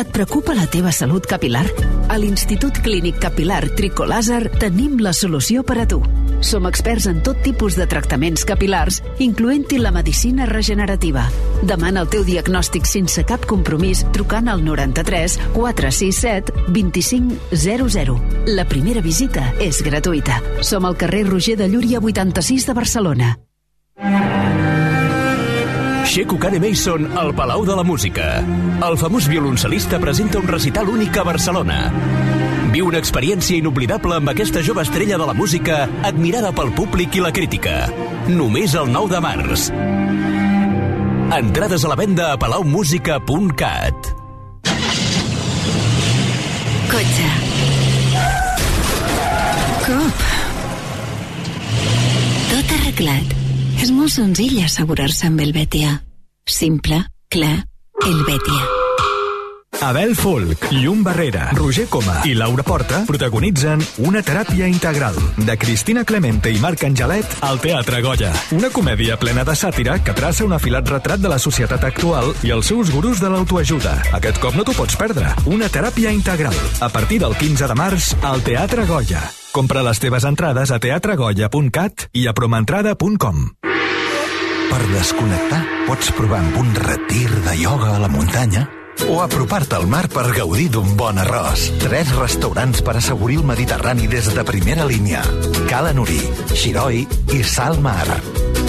[0.00, 1.66] Et preocupa la teva salut capilar?
[2.08, 5.98] A l'Institut Clínic Capilar Tricolàser tenim la solució per a tu.
[6.40, 11.26] Som experts en tot tipus de tractaments capilars, incloent-hi la medicina regenerativa.
[11.68, 18.16] Demana el teu diagnòstic sense cap compromís trucant al 93 467 2500.
[18.56, 20.40] La primera visita és gratuïta.
[20.64, 23.34] Som al carrer Roger de Llúria 86 de Barcelona.
[26.10, 28.40] Sheku Kane Mason al Palau de la Música.
[28.82, 31.76] El famós violoncel·lista presenta un recital únic a Barcelona.
[32.74, 37.22] Viu una experiència inoblidable amb aquesta jove estrella de la música admirada pel públic i
[37.22, 37.76] la crítica.
[38.26, 39.70] Només el 9 de març.
[41.38, 44.14] Entrades a la venda a palaumusica.cat.
[46.90, 47.28] Cotxe.
[49.86, 50.24] Cop.
[52.50, 53.39] Tot arreglat.
[53.80, 55.94] És molt senzill assegurar-se amb el Betia.
[56.44, 57.00] Simple,
[57.32, 57.56] clar,
[58.04, 58.68] el Betia.
[59.80, 66.04] Abel Folk, Llum Barrera, Roger Coma i Laura Porta protagonitzen Una teràpia integral de Cristina
[66.04, 68.34] Clemente i Marc Angelet al Teatre Goya.
[68.52, 72.52] Una comèdia plena de sàtira que traça un afilat retrat de la societat actual i
[72.52, 73.96] els seus gurus de l'autoajuda.
[74.20, 75.32] Aquest cop no t'ho pots perdre.
[75.48, 76.56] Una teràpia integral.
[76.84, 79.30] A partir del 15 de març al Teatre Goya.
[79.50, 83.46] Compra les teves entrades a teatregoya.cat i a promentrada.com.
[84.70, 88.68] Per desconnectar, pots provar amb un retir de ioga a la muntanya
[89.08, 91.66] o apropar-te al mar per gaudir d'un bon arròs.
[91.82, 95.24] Tres restaurants per assaborir el Mediterrani des de primera línia.
[95.70, 96.20] Cala Nuri,
[96.52, 98.06] Xiroi i Salmar.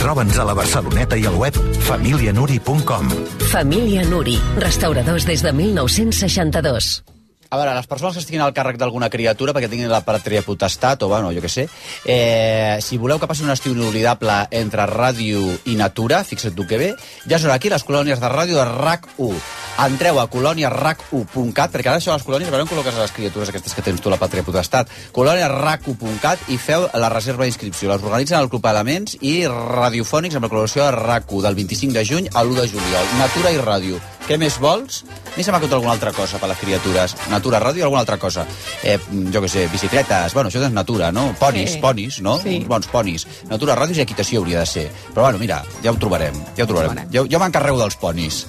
[0.02, 1.58] Troba'ns a la Barceloneta i al web
[1.92, 3.14] familianuri.com.
[3.52, 7.11] Família Nuri, restauradors des de 1962.
[7.52, 11.02] A veure, les persones que estiguin al càrrec d'alguna criatura perquè tinguin la patria potestat,
[11.04, 11.66] o bueno, jo què sé,
[12.08, 16.80] eh, si voleu que passi un estiu inolvidable entre ràdio i natura, fixa't tu que
[16.80, 16.88] bé,
[17.28, 19.42] ja són aquí les colònies de ràdio de RAC1.
[19.84, 23.52] Entreu a colòniarac1.cat, perquè ara això a les colònies, a veure on col·loques les criatures
[23.52, 27.92] aquestes que tens tu, la patria potestat, colòniarac1.cat i feu la reserva d'inscripció.
[27.92, 32.08] Les organitzen el Club Elements i radiofònics amb la col·laboració de RAC1 del 25 de
[32.14, 33.16] juny al 1 de juliol.
[33.20, 34.00] Natura i ràdio.
[34.32, 35.02] Què més vols?
[35.12, 37.18] A mi se m'ha acut alguna altra cosa per les criatures.
[37.28, 38.46] Natura, ràdio alguna altra cosa.
[38.80, 38.94] Eh,
[39.34, 41.34] jo què sé, bicicletes, bueno, això és natura, no?
[41.40, 41.80] Ponis, Sí.
[41.84, 42.38] ponis, no?
[42.40, 42.56] Sí.
[42.62, 43.28] Uns bons ponis.
[43.50, 44.90] Natura, ràdio i equitació hauria de ser.
[45.14, 47.10] Però bueno, mira, ja ho trobarem, ja ho trobarem.
[47.12, 48.46] Jo, jo m'encarrego dels ponis.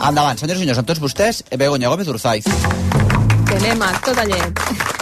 [0.00, 2.44] Endavant, senyors i senyors, amb tots vostès, Begoña Gómez Urzaiz.
[3.46, 4.95] Que anem a tota llet.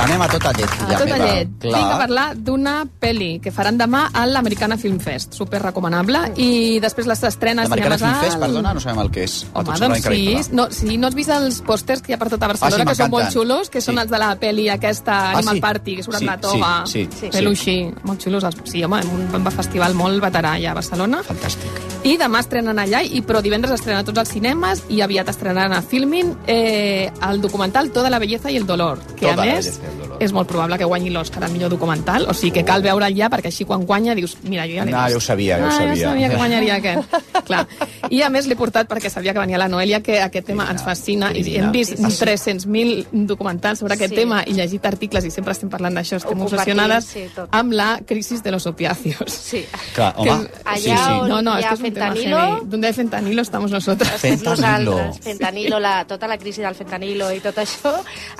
[0.00, 1.26] Anem a tota llet, A filla tota meva.
[1.26, 1.48] llet.
[1.62, 5.34] Vinc a parlar d'una pel·li que faran demà a l'Americana Film Fest.
[5.36, 6.22] Super recomanable.
[6.40, 7.68] I després les estrenes...
[7.68, 9.36] L'Americana Film Fest, al- perdona, no sabem el que és.
[9.52, 10.54] A Home, doncs sí.
[10.56, 12.88] No, si no has vist els pòsters que hi ha per tota Barcelona, Ah, sí,
[12.88, 15.60] que són molt xulos, que són els de la pel·li aquesta Ah, Animal sí?
[15.60, 17.30] Party, que surt Sí, la toga, sí, sí, sí.
[17.36, 18.44] peluixí, molt xulos.
[18.44, 21.22] els- Sí, home, un, un festival molt veterà allà a Barcelona.
[21.26, 21.89] Fantàstic.
[22.00, 25.74] I demà estrenen allà, i però divendres estrenen a tots els cinemes i aviat estrenaran
[25.76, 29.44] a Filmin eh, el documental Toda la belleza i el dolor, que Toda a la
[29.44, 29.99] més belleza el dolor.
[30.20, 33.30] És molt probable que guanyi l'Òscar al millor documental, o sigui que cal veure'l ja
[33.32, 35.10] perquè així quan guanya dius, mira, jo ja l'he No, vist.
[35.10, 35.94] ja ho sabia, ja ho ah, sabia.
[35.96, 37.16] Ja sabia que guanyaria aquest.
[37.48, 37.66] Clar.
[38.10, 40.82] I a més l'he portat perquè sabia que venia la Noelia, que aquest tema ens
[40.84, 44.16] fascina, i hem vist 300.000 documentals sobre aquest Sí.
[44.16, 47.48] tema i llegit articles i sempre estem parlant d'això, estem obsessionades sí, tot.
[47.52, 49.30] amb la crisi de los opiáceos.
[49.32, 49.64] Sí.
[49.94, 51.12] Clar, home, Allà sí, sí.
[51.20, 52.60] on No, no, hi es que un tema fentanilo, heavy.
[52.70, 54.10] Donde hay fentanilo estamos nosotros.
[54.44, 57.94] nosaltres, fentanilo, la, tota la crisi del fentanilo i tot això,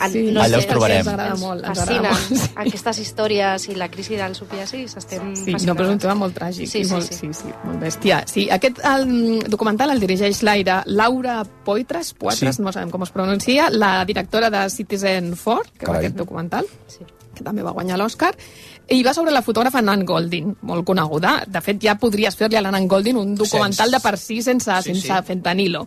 [0.05, 0.23] en, Sí.
[0.33, 0.99] no Allà sé, us trobarem.
[0.99, 1.65] Ens agrada molt.
[1.75, 2.15] Fascinen.
[2.29, 2.51] Sí.
[2.57, 4.97] aquestes històries i la crisi del psoriasis.
[4.97, 6.67] Estem Sí, no, però és un tema molt tràgic.
[6.67, 7.15] Sí, i sí, molt, sí.
[7.15, 8.23] sí, sí, molt bèstia.
[8.27, 12.63] Sí, aquest el, documental el dirigeix l'aire Laura Poitres, Poitres, Sí.
[12.63, 16.05] no sabem com es pronuncia, la directora de Citizen 4, que va Carai.
[16.07, 17.05] aquest documental, sí.
[17.35, 18.35] que també va guanyar l'Oscar,
[18.91, 21.45] i va sobre la fotògrafa Nan Goldin, molt coneguda.
[21.47, 24.43] De fet, ja podries fer-li a la Nan Goldin un documental Sense- de per si
[24.43, 25.23] sense, Sí, sense sí.
[25.27, 25.87] fentanilo.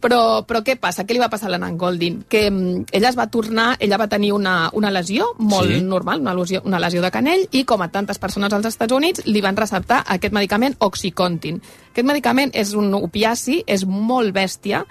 [0.00, 1.02] Però, però què passa?
[1.02, 2.20] Què li va passar a la Nan Goldin?
[2.30, 5.80] Que mm, ella es va tornar, ella va tenir una, una lesió molt Sí.
[5.82, 9.26] normal, una lesió, una lesió de canell, i com a tantes persones als Estats Units,
[9.26, 11.60] li van receptar aquest medicament Oxycontin.
[11.90, 14.84] Aquest medicament és un opiaci, és molt bèstia,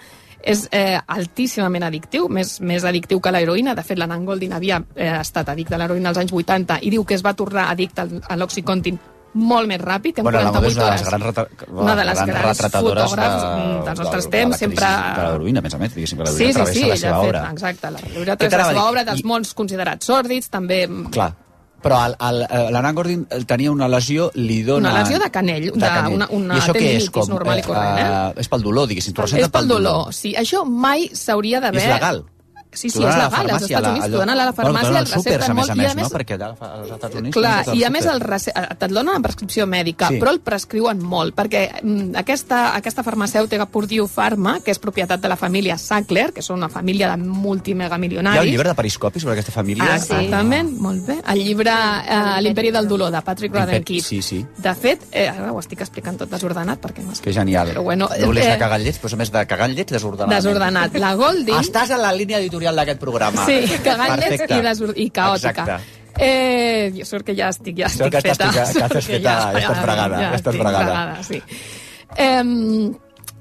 [0.43, 3.75] és eh, altíssimament addictiu, més, més addictiu que l'heroïna.
[3.75, 6.91] De fet, la Nan Goldin havia eh, estat addicte a l'heroïna als anys 80 i
[6.93, 8.99] diu que es va tornar addicte a l'Oxycontin
[9.33, 11.09] molt més ràpid, que en Bueno, la 48 Moda és una de les hores.
[11.09, 11.47] grans, retra...
[11.83, 14.85] Una de les grans grans retratadores fotògrafs, de, mm, dels nostres de, temps, de sempre-
[14.87, 17.29] De l'heroïna, a més a més, diguéssim, que l'heroïna sí, travessa sí, la seva fet,
[17.29, 17.49] obra.
[17.51, 17.87] exacte,
[18.37, 21.33] Què Tres, la seva obra dels mons considerats sòrdids, també Clar,
[21.83, 21.99] però
[22.49, 24.89] eh, l'Anna Gordon tenia una lesió, li dona...
[24.89, 25.77] Una lesió de canell, de
[26.15, 27.05] una- una I això què és?
[27.11, 28.33] tendinitis normal i corrent, eh?
[28.41, 29.13] és pel dolor, diguéssim.
[29.13, 30.13] t'ho és receten pel dolor.
[30.13, 31.81] Sí, això mai s'hauria d'haver...
[31.83, 32.23] És legal.
[32.71, 33.49] Sí, sí, és legal.
[33.49, 35.85] Als Estats Units t'ho donen a la farmàcia, Bueno, el recepten a més molt, i
[35.85, 36.03] a més...
[36.03, 36.09] no?
[36.13, 37.33] Perquè allà als Estats Units...
[37.37, 38.53] Clar, i a al més el rece...
[38.77, 40.19] te'l donen en prescripció mèdica, Sí.
[40.21, 45.31] però el prescriuen molt, perquè mm, aquesta, aquesta farmacèutica Purdue Pharma, que és propietat de
[45.31, 48.39] la família Sackler, que són una família de Hi multimegamilionaris...
[48.39, 49.87] ha un llibre de periscopi sobre aquesta família?
[49.93, 51.17] Ah, Exactament, molt bé.
[51.33, 54.07] El llibre eh, L'imperi del dolor, de Patrick Radden Keefe.
[54.07, 54.43] Sí, sí.
[54.57, 57.71] De fet, eh, ara ho estic explicant tot desordenat, perquè no Que genial.
[57.73, 60.35] Però bueno, no volies eh, de cagar llets, però a més de cagar llets, desordenat.
[60.37, 60.93] Desordenat.
[61.01, 61.57] La Golding...
[61.57, 63.45] Estàs a la línia editorial d'aquest programa.
[63.45, 64.57] Sí, Perfecte.
[64.57, 64.93] i, desor...
[64.95, 65.49] i caòtica.
[65.67, 66.03] Exacte.
[66.19, 68.49] Eh, jo sort que ja estic, ja Sort estic que estàs feta.
[68.49, 71.23] fica- que estàs Sort feta, ja estàs fregada, ja estàs estic fregada.
[71.23, 71.41] sí.
[72.17, 72.91] Eh,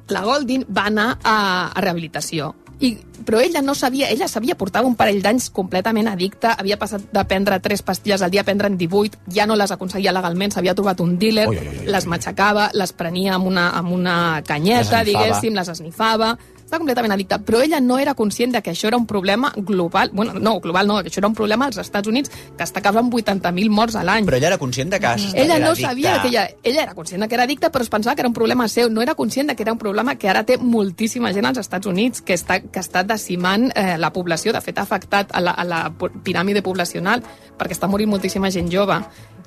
[0.09, 2.55] la Goldin va anar a, a rehabilitació.
[2.79, 2.91] I,
[3.25, 7.23] però ella no sabia, ella sabia, portava un parell d'anys completament addicta, havia passat de
[7.25, 11.01] prendre tres pastilles al dia a prendre'n 18, ja no les aconseguia legalment, s'havia trobat
[11.01, 11.87] un dealer, ui, ui, ui.
[11.89, 16.35] les matxacava, les prenia amb una, amb una canyeta, Les diguéssim, les esnifava,
[16.67, 20.11] estava completament addicta, però ella no era conscient de que això era un problema global,
[20.12, 23.07] bueno, no, global no, que això era un problema als Estats Units que està causant
[23.07, 24.27] 80.000 morts a l'any.
[24.27, 25.89] Però ella era conscient de que Ella era no addicta.
[25.89, 28.29] sabia que ella, ella era conscient de que era addicta, però es pensava que era
[28.29, 28.91] un problema seu.
[28.91, 31.87] No era conscient de que era un problema que ara té moltíssima gent als Estats
[31.87, 34.53] Units, que està, que està decimant eh, la població.
[34.53, 37.23] De fet, ha afectat a la, a la piràmide poblacional,
[37.57, 38.99] perquè està morint moltíssima gent jove.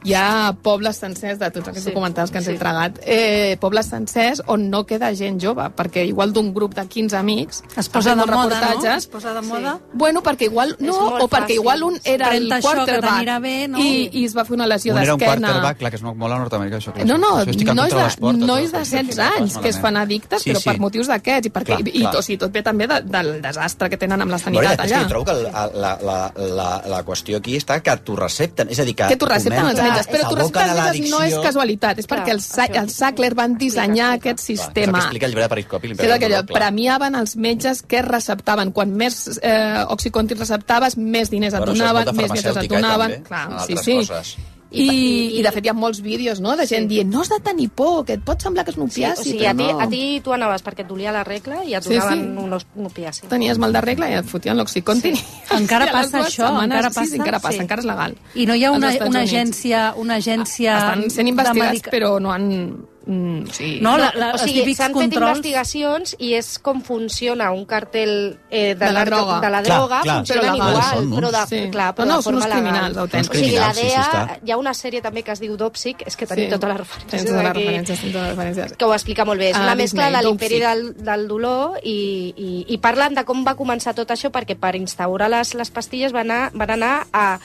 [0.04, 2.54] Hi ha pobles sencers, de tots aquests Sí, documentals que ens sí.
[2.54, 6.86] hem tragat, eh, pobles sencers on no queda gent jove, perquè igual d'un grup de
[6.88, 7.64] 15 amics...
[7.76, 8.44] Es posa de moda, no?
[8.50, 9.80] reportatges, Es posa de moda.
[9.94, 11.56] Bueno, perquè igual És no, o perquè fàcil.
[11.60, 13.78] igual un era el quarterback bé, no?
[13.80, 15.48] i, i es va fer una lesió Un era un d'esquena.
[15.48, 16.94] quarterback, clar, que és molt a Nord-Amèrica, això.
[16.94, 19.70] Clar, No, no, això nois de, nois això, de això, al 16 final anys que
[19.70, 20.70] es fan addictes, Sí, però sí.
[20.70, 22.16] per motius d'aquests, i, perquè, Clar, i, clar.
[22.16, 24.96] o sigui, tot ve també de, del desastre que tenen amb la sanitat és que
[24.96, 25.04] allà.
[25.04, 28.70] jo trobo que la, la, la, la qüestió aquí està que t'ho recepten.
[28.70, 31.34] És a dir, que, que t'ho recepten els comencen- metges, però els metges no és
[31.44, 32.48] casualitat, és Clar, perquè els,
[32.84, 34.98] els Sackler van dissenyar aquest Clar, és el sistema.
[34.98, 35.88] que explica el llibre de Periscopi.
[35.94, 36.60] Dolor, clar.
[36.62, 38.72] premiaven els metges que receptaven.
[38.72, 43.12] Quan més eh, Oxycontin receptaves, més diners et Bueno, donaven, més diners et donaven.
[43.12, 43.96] també, Clar, sí, sí.
[44.08, 44.38] coses.
[44.72, 46.52] I, I, de fet hi ha molts vídeos no?
[46.56, 48.90] de gent dient no has de tenir por, que et pot semblar que és un
[48.90, 49.80] Sí, opiaci, o sigui, a ti, no.
[49.82, 52.44] a ti tu anaves perquè et dolia la regla i et Sí, donaven sí.
[52.44, 53.26] un, un opiaci.
[53.32, 55.16] Tenies mal de regla i et fotien l'oxicontin.
[55.18, 55.26] Sí.
[55.58, 57.10] Encara I les passa això, setmanes- encara Sí, passa?
[57.10, 57.64] sí, encara passa, Sí.
[57.66, 58.16] encara és legal.
[58.36, 62.86] I no hi ha una, una agència, una agència Estan sent investigats, però no han...
[63.10, 63.80] Mm, sí.
[63.82, 65.40] No, la, la, o sigui, s'han fet controls...
[65.40, 68.12] investigacions i és com funciona un cartel
[68.52, 69.40] eh, de, De la droga.
[69.42, 70.18] de la Clar, droga, clar.
[70.20, 70.70] funcionen Però legal.
[70.70, 71.16] igual, Són, no?
[71.18, 71.62] però de, Sí.
[71.72, 73.02] clar, Però però no, de forma uns criminals legal.
[73.08, 73.30] autèntics.
[73.30, 74.40] O sigui, la Criminals, sí, sí, DEA, està.
[74.46, 77.10] hi ha una sèrie també que es diu Dopsic, és que tenim totes les referències
[77.12, 78.78] Tens totes les aquí, referències, tens totes les referències.
[78.78, 79.50] que ho explica molt bé.
[79.50, 83.26] És Ah, una mescla Disney, de l'imperi del, del dolor i, i, i parlen de
[83.26, 87.08] com va començar tot això perquè per instaurar les, les pastilles van anar, van anar
[87.12, 87.40] a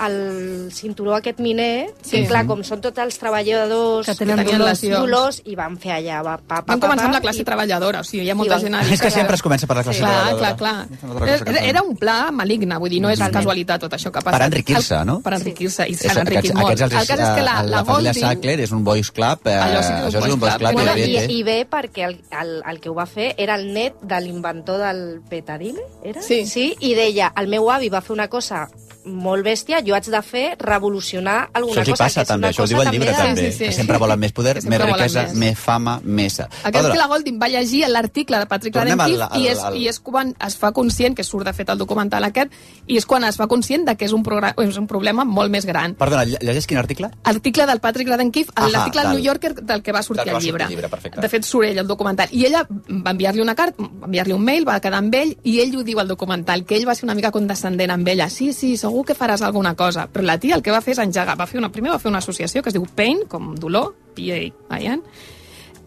[0.00, 2.22] al cinturó aquest miner, Sí.
[2.22, 2.26] sí.
[2.26, 4.80] clar, com són tots els treballadors Que tenen tenien dolors.
[4.82, 8.00] dolors, i van fer allà, va, pa, pa, Van començar amb la classe i- treballadora,
[8.00, 10.00] o sigui, hi ha molta van- gent És que sempre es comença per la classe
[10.00, 10.56] Clar, treballadora.
[10.56, 11.44] clar, clar.
[11.44, 14.38] Que Era, un pla maligne, vull dir, no és casualitat tot això que ha passat.
[14.40, 15.20] Per enriquir-se, El- no?
[15.20, 16.66] Per enriquir-se, i s'han enriquit aquests, molt.
[16.66, 18.14] aquests, el cas és que la, eh, la, la família.
[18.14, 19.38] Sackler és un boys club.
[19.46, 20.70] Eh, Allò sí que és un això és un boys club.
[20.70, 20.72] club.
[20.72, 23.54] Bueno, i, i, bé, I bé perquè el, el, el que ho va fer era
[23.54, 26.22] el net de l'inventor del petadine, era?
[26.22, 26.46] Sí.
[26.46, 26.74] sí.
[26.80, 28.68] I deia, el meu avi va fer una cosa
[29.04, 32.04] molt bèstia, jo haig de fer revolucionar alguna Això els hi cosa.
[32.04, 33.64] passa és també, una això ho cosa diu el llibre també, Sí, sí, sí.
[33.64, 35.34] que sempre volen més poder, més riquesa, més.
[35.34, 36.40] més fama, més...
[36.40, 40.00] Aquest que la Golding va llegir l'article de Patrick Tornem Radcliffe i, és, i és
[40.00, 42.52] quan es fa conscient, que surt de fet el documental aquest,
[42.86, 45.50] i és quan es fa conscient de que és un, programa, és un problema molt
[45.50, 45.94] més gran.
[45.94, 47.10] Perdona, lle- llegeix quin article?
[47.24, 50.32] Article del Patrick Radcliffe, Ahà, l'article del del- New Yorker del que va sortir que
[50.32, 50.64] va el llibre.
[50.64, 51.20] sortir el llibre, perfecte.
[51.20, 52.28] De fet, surt ell el documental.
[52.32, 55.60] I ella va enviar-li una carta, va enviar-li un mail, va quedar amb ell, i
[55.60, 58.28] ell ho diu al documental, que ell va ser una mica condescendent amb ella.
[58.30, 60.08] Sí, sí, sou segur que faràs alguna cosa.
[60.10, 61.38] Però la tia el que va fer és engegar.
[61.38, 65.00] Va fer una, primer va fer una associació que es diu PAIN, com dolor, P-A-I-N,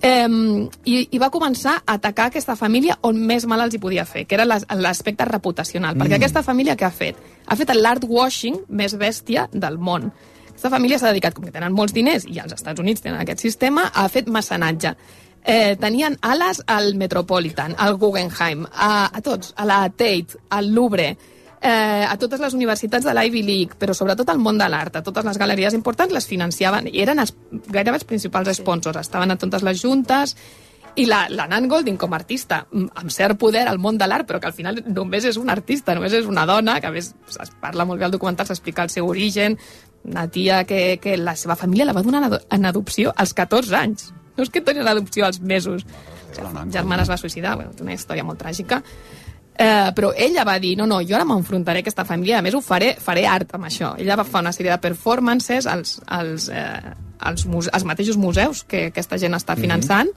[0.02, 0.28] eh,
[0.86, 4.26] i, i va començar a atacar aquesta família on més mal els hi podia fer,
[4.28, 5.96] que era l'as- l'aspecte reputacional.
[5.96, 6.22] Perquè Mm.
[6.22, 7.16] aquesta família què ha fet?
[7.48, 10.12] Ha fet l'art washing més bèstia del món.
[10.50, 13.40] Aquesta família s'ha dedicat, com que tenen molts diners, i als Estats Units tenen aquest
[13.40, 14.96] sistema, ha fet mecenatge.
[15.46, 21.18] Eh, tenien ales al Metropolitan, al Guggenheim, a, a tots, a la Tate, al Louvre,
[21.64, 25.04] eh, a totes les universitats de l'Ivy League, però sobretot al món de l'art, a
[25.04, 27.34] totes les galeries importants les financiaven, i eren els,
[27.72, 30.36] gairebé els principals sponsors, estaven a totes les juntes,
[30.96, 34.06] i la, la Nan Golding com a artista, m- amb cert poder al món de
[34.06, 36.92] l'art, però que al final només és una artista, només és una dona, que a
[36.94, 39.58] més es parla molt bé al documental, s'explica el seu origen,
[40.06, 43.34] una tia que, que la seva família la va donar en ado- en adopció als
[43.34, 44.12] 14 anys.
[44.38, 45.86] No és que tenia l'adopció als mesos.
[46.38, 48.84] La germana es va suïcidar, bueno, una història molt tràgica.
[49.54, 52.56] Eh, però ella va dir, no, no, jo ara m'enfrontaré a aquesta família, a més
[52.58, 53.94] ho faré, faré art amb això.
[54.02, 58.64] Ella va fer una sèrie de performances als, als, eh, als, muse als mateixos museus
[58.66, 60.10] que aquesta gent està finançant,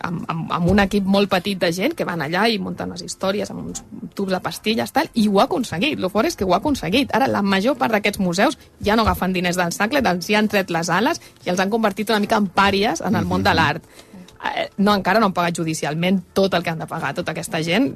[0.00, 3.02] amb, amb, amb un equip molt petit de gent que van allà i munten les
[3.06, 3.82] històries amb uns
[4.14, 7.14] tubs de pastilles tal, i ho ha aconseguit, el fort és que ho ha aconseguit.
[7.14, 10.50] Ara la major part d'aquests museus ja no agafen diners del sacle, els hi han
[10.50, 13.54] tret les ales i els han convertit una mica en pàries en el món de
[13.54, 13.86] l'art.
[13.86, 14.07] Eh,
[14.78, 17.88] no, encara no han pagat judicialment tot el que han de pagar tota aquesta gent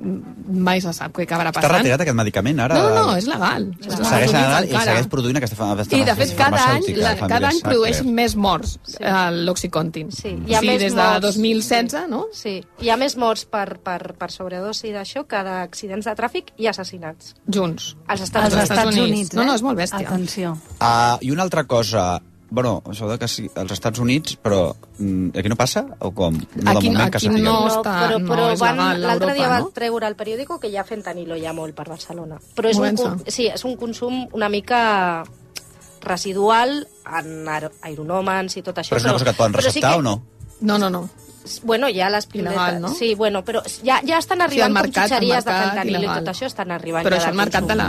[0.49, 2.75] mai se sap què acabarà Està passant retirat aquest medicament, ara?
[2.75, 4.07] no, no, no, és legal És legal.
[4.11, 7.29] Segueix legal i segueix produint aquesta, fa- aquesta i de fet cada any, farmacèutica, la,
[7.35, 8.99] cada any produeix més morts sí.
[9.47, 11.27] l'Oxycontin sí, Hi ha sí, més des de morts.
[11.39, 12.25] 2016 no?
[12.35, 16.67] Sí, hi ha més morts per, per, per sobredosi d'això que d'accidents de tràfic i
[16.71, 17.35] assassinats.
[17.47, 18.71] junts Als Estats Als Units.
[18.71, 19.33] Estats Units.
[19.39, 20.07] No, no, és molt bèstia.
[20.09, 20.57] Atenció.
[20.81, 22.21] Uh, I una altra cosa,
[22.53, 25.87] bueno, això de que sí, als Estats Units, però mm, aquí no passa?
[26.01, 26.35] O com?
[26.37, 27.45] No, Aquí- de moment que aquí sapiguem.
[27.45, 29.71] no No, està- però, no però és van, legal a l'altre dia Europa, va no?
[29.71, 32.39] treure el periòdico que ja fentanilo ha molt per Barcelona.
[32.55, 33.03] Però és un, Comença.
[33.09, 35.25] con- sí, és un consum una mica
[36.03, 38.91] residual en aer aeronòmens i tot això.
[38.95, 40.23] Però és una cosa que et poden sí receptar que- o no?
[40.61, 41.09] No, no, no.
[41.65, 42.55] Bueno, ja les piletes...
[42.55, 42.91] Il·legal, no?
[42.95, 45.99] Sí, bueno, però ja, ja estan Sí, arribant com mercat, al xutxeries de mercat fentanilo
[45.99, 46.21] i il·legal.
[46.23, 47.89] tot això estan arribant però ja això al mercat de la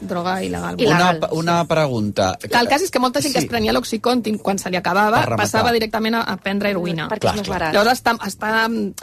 [0.00, 0.80] droga il·legal.
[0.88, 2.32] Una, una pregunta.
[2.42, 5.22] Que el cas és que molta gent que es prenia l'Oxycontin quan se li acabava
[5.36, 7.06] passava directament a, a prendre heroïna.
[7.12, 7.58] Perquè és Clar, més clar.
[7.58, 7.78] barat.
[7.78, 8.52] Llavors està, està,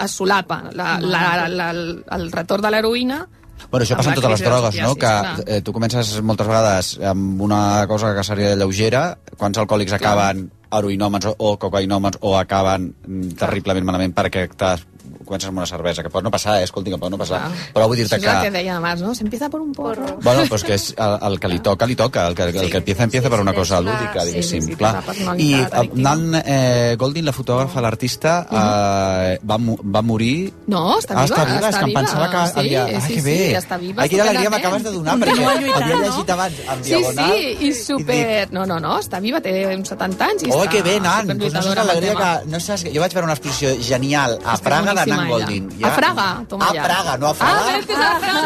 [0.05, 1.71] es solapa la, la, la, la,
[2.19, 3.23] el retorn de l'heroïna
[3.71, 4.95] Bueno, això Amb passa en la totes les drogues, no?
[4.99, 10.49] Que eh, tu comences moltes vegades amb una cosa que seria lleugera, quants alcohòlics acaben
[10.79, 14.85] heroïnòmens o, o cocaïnòmens o acaben mm, terriblement malament perquè t'has
[15.25, 16.63] comences amb una cervesa, que pot no passar, eh?
[16.69, 17.41] escolti, que pot no passar.
[17.73, 18.57] Però vull dir-te Això és el que que...
[18.59, 19.13] deia abans, no?
[19.15, 20.05] Se empieza por un porro.
[20.23, 22.27] Bueno, pues que és el, el que li toca, li toca.
[22.27, 24.61] El que, el que empieza, empieza per una cosa lúdica, sí, diguéssim.
[24.61, 25.03] sí, sí, clar.
[25.37, 25.51] I.
[25.95, 30.53] Nan eh, Goldin, la fotògrafa, l'artista, eh, va, va morir...
[30.67, 31.35] No, està Ah, viva.
[31.35, 32.85] està viva, és que em pensava que sí, havia...
[32.87, 33.35] Sí, Ah, sí, que bé.
[33.37, 34.01] sí, està viva.
[34.03, 37.31] Ai, quina alegria m'acabes de donar, perquè havia llegit abans en Sí, diagonal.
[37.31, 38.47] sí, i super...
[38.51, 41.27] No, no, no, està viva, té uns 70 anys i Oh, està que bé, Nan!
[41.27, 42.49] No que...
[42.49, 45.29] No saps, que jo vaig veure una exposició genial a Està Praga de ella.
[45.29, 45.69] Goldin.
[45.83, 46.83] A Praga, toma a ja.
[46.83, 47.61] Praga, no a Fraga.
[47.65, 48.41] Ah, és que és a Praga.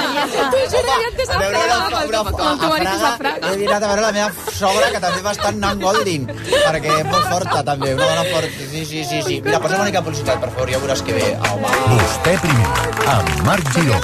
[0.53, 3.53] Tu juro, ja antes a A El teu a marit és a Praga, Praga.
[3.53, 6.99] he anat a veure la meva sogra, que també va estar en Nan Goldin, perquè
[6.99, 8.67] és molt forta, també, una dona forta.
[8.72, 9.41] Sí, sí, sí, sí.
[9.45, 11.38] Mira, posa una mica de publicitat, per favor, ja veuràs que bé.
[11.49, 11.67] Home.
[11.95, 12.67] Vostè primer,
[13.15, 13.99] amb Marc Giró.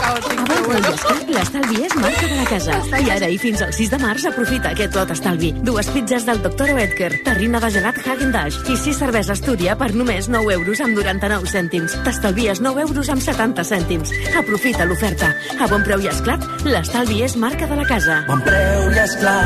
[1.36, 2.80] L'estalvi és marca de la casa.
[3.06, 5.52] I ara i fins al 6 de març aprofita aquest lot estalvi.
[5.66, 6.72] Dues pizzas del Dr.
[6.76, 11.50] Oetker, terrina de gelat Häagen-Dazs i sis cerveses Túria per només 9 euros amb 99
[11.52, 11.98] cèntims.
[12.06, 14.12] T'estalvies 9 euros amb 70 cèntims.
[14.38, 15.34] Aprofita l'oferta.
[15.60, 18.24] A bon preu i esclat, l'estalvi és marca de la casa.
[18.28, 19.40] Bon preu i esclar.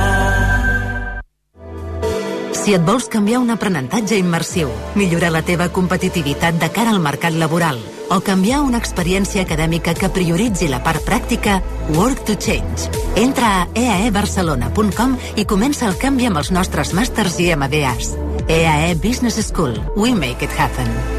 [2.59, 7.33] Si et vols canviar un aprenentatge immersiu, millorar la teva competitivitat de cara al mercat
[7.33, 7.79] laboral
[8.09, 11.59] o canviar una experiència acadèmica que prioritzi la part pràctica,
[11.95, 12.89] Work to Change.
[13.21, 18.13] Entra a eaebarcelona.com i comença el canvi amb els nostres màsters i MBAs.
[18.49, 19.77] EAE Business School.
[19.95, 21.18] We make it happen.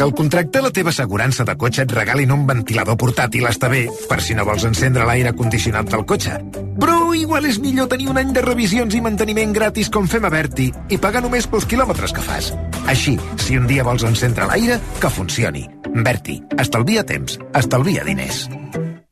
[0.00, 3.82] Que el contracte la teva assegurança de cotxe et regalin un ventilador portàtil està bé,
[4.08, 6.38] per si no vols encendre l'aire condicionat del cotxe.
[6.80, 10.32] Però igual és millor tenir un any de revisions i manteniment gratis com fem a
[10.32, 12.48] Berti i pagar només pels quilòmetres que fas.
[12.88, 15.66] Així, si un dia vols encendre l'aire, que funcioni.
[15.92, 18.46] Berti, estalvia temps, estalvia diners.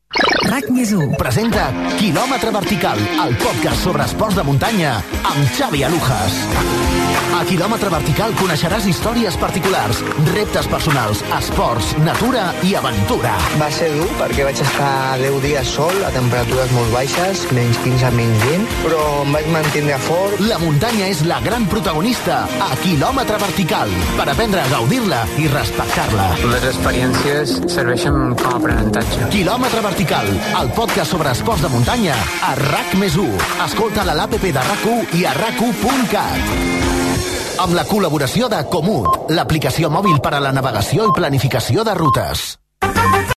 [0.09, 1.67] RAC més 1 presenta
[1.99, 6.39] Kilòmetre Vertical, el podcast sobre esports de muntanya amb Xavi Alujas.
[7.37, 10.01] A Kilòmetre Vertical coneixeràs històries particulars,
[10.33, 13.35] reptes personals, esports, natura i aventura.
[13.61, 18.11] Va ser dur perquè vaig estar 10 dies sol a temperatures molt baixes, menys 15,
[18.17, 20.41] menys 20, però em vaig mantenir fort.
[20.49, 26.31] La muntanya és la gran protagonista a Kilòmetre Vertical per aprendre a gaudir-la i respectar-la.
[26.49, 29.31] Les experiències serveixen com a aprenentatge.
[29.37, 32.15] Quilòmetre Vertical, el podcast sobre esports de muntanya
[32.47, 33.27] a RAC més 1.
[33.65, 36.53] Escolta-la a l'APP de RAC1 i a RAC1.cat.
[37.65, 42.47] Amb la col·laboració de Comut, l'aplicació mòbil per a la navegació i planificació de rutes.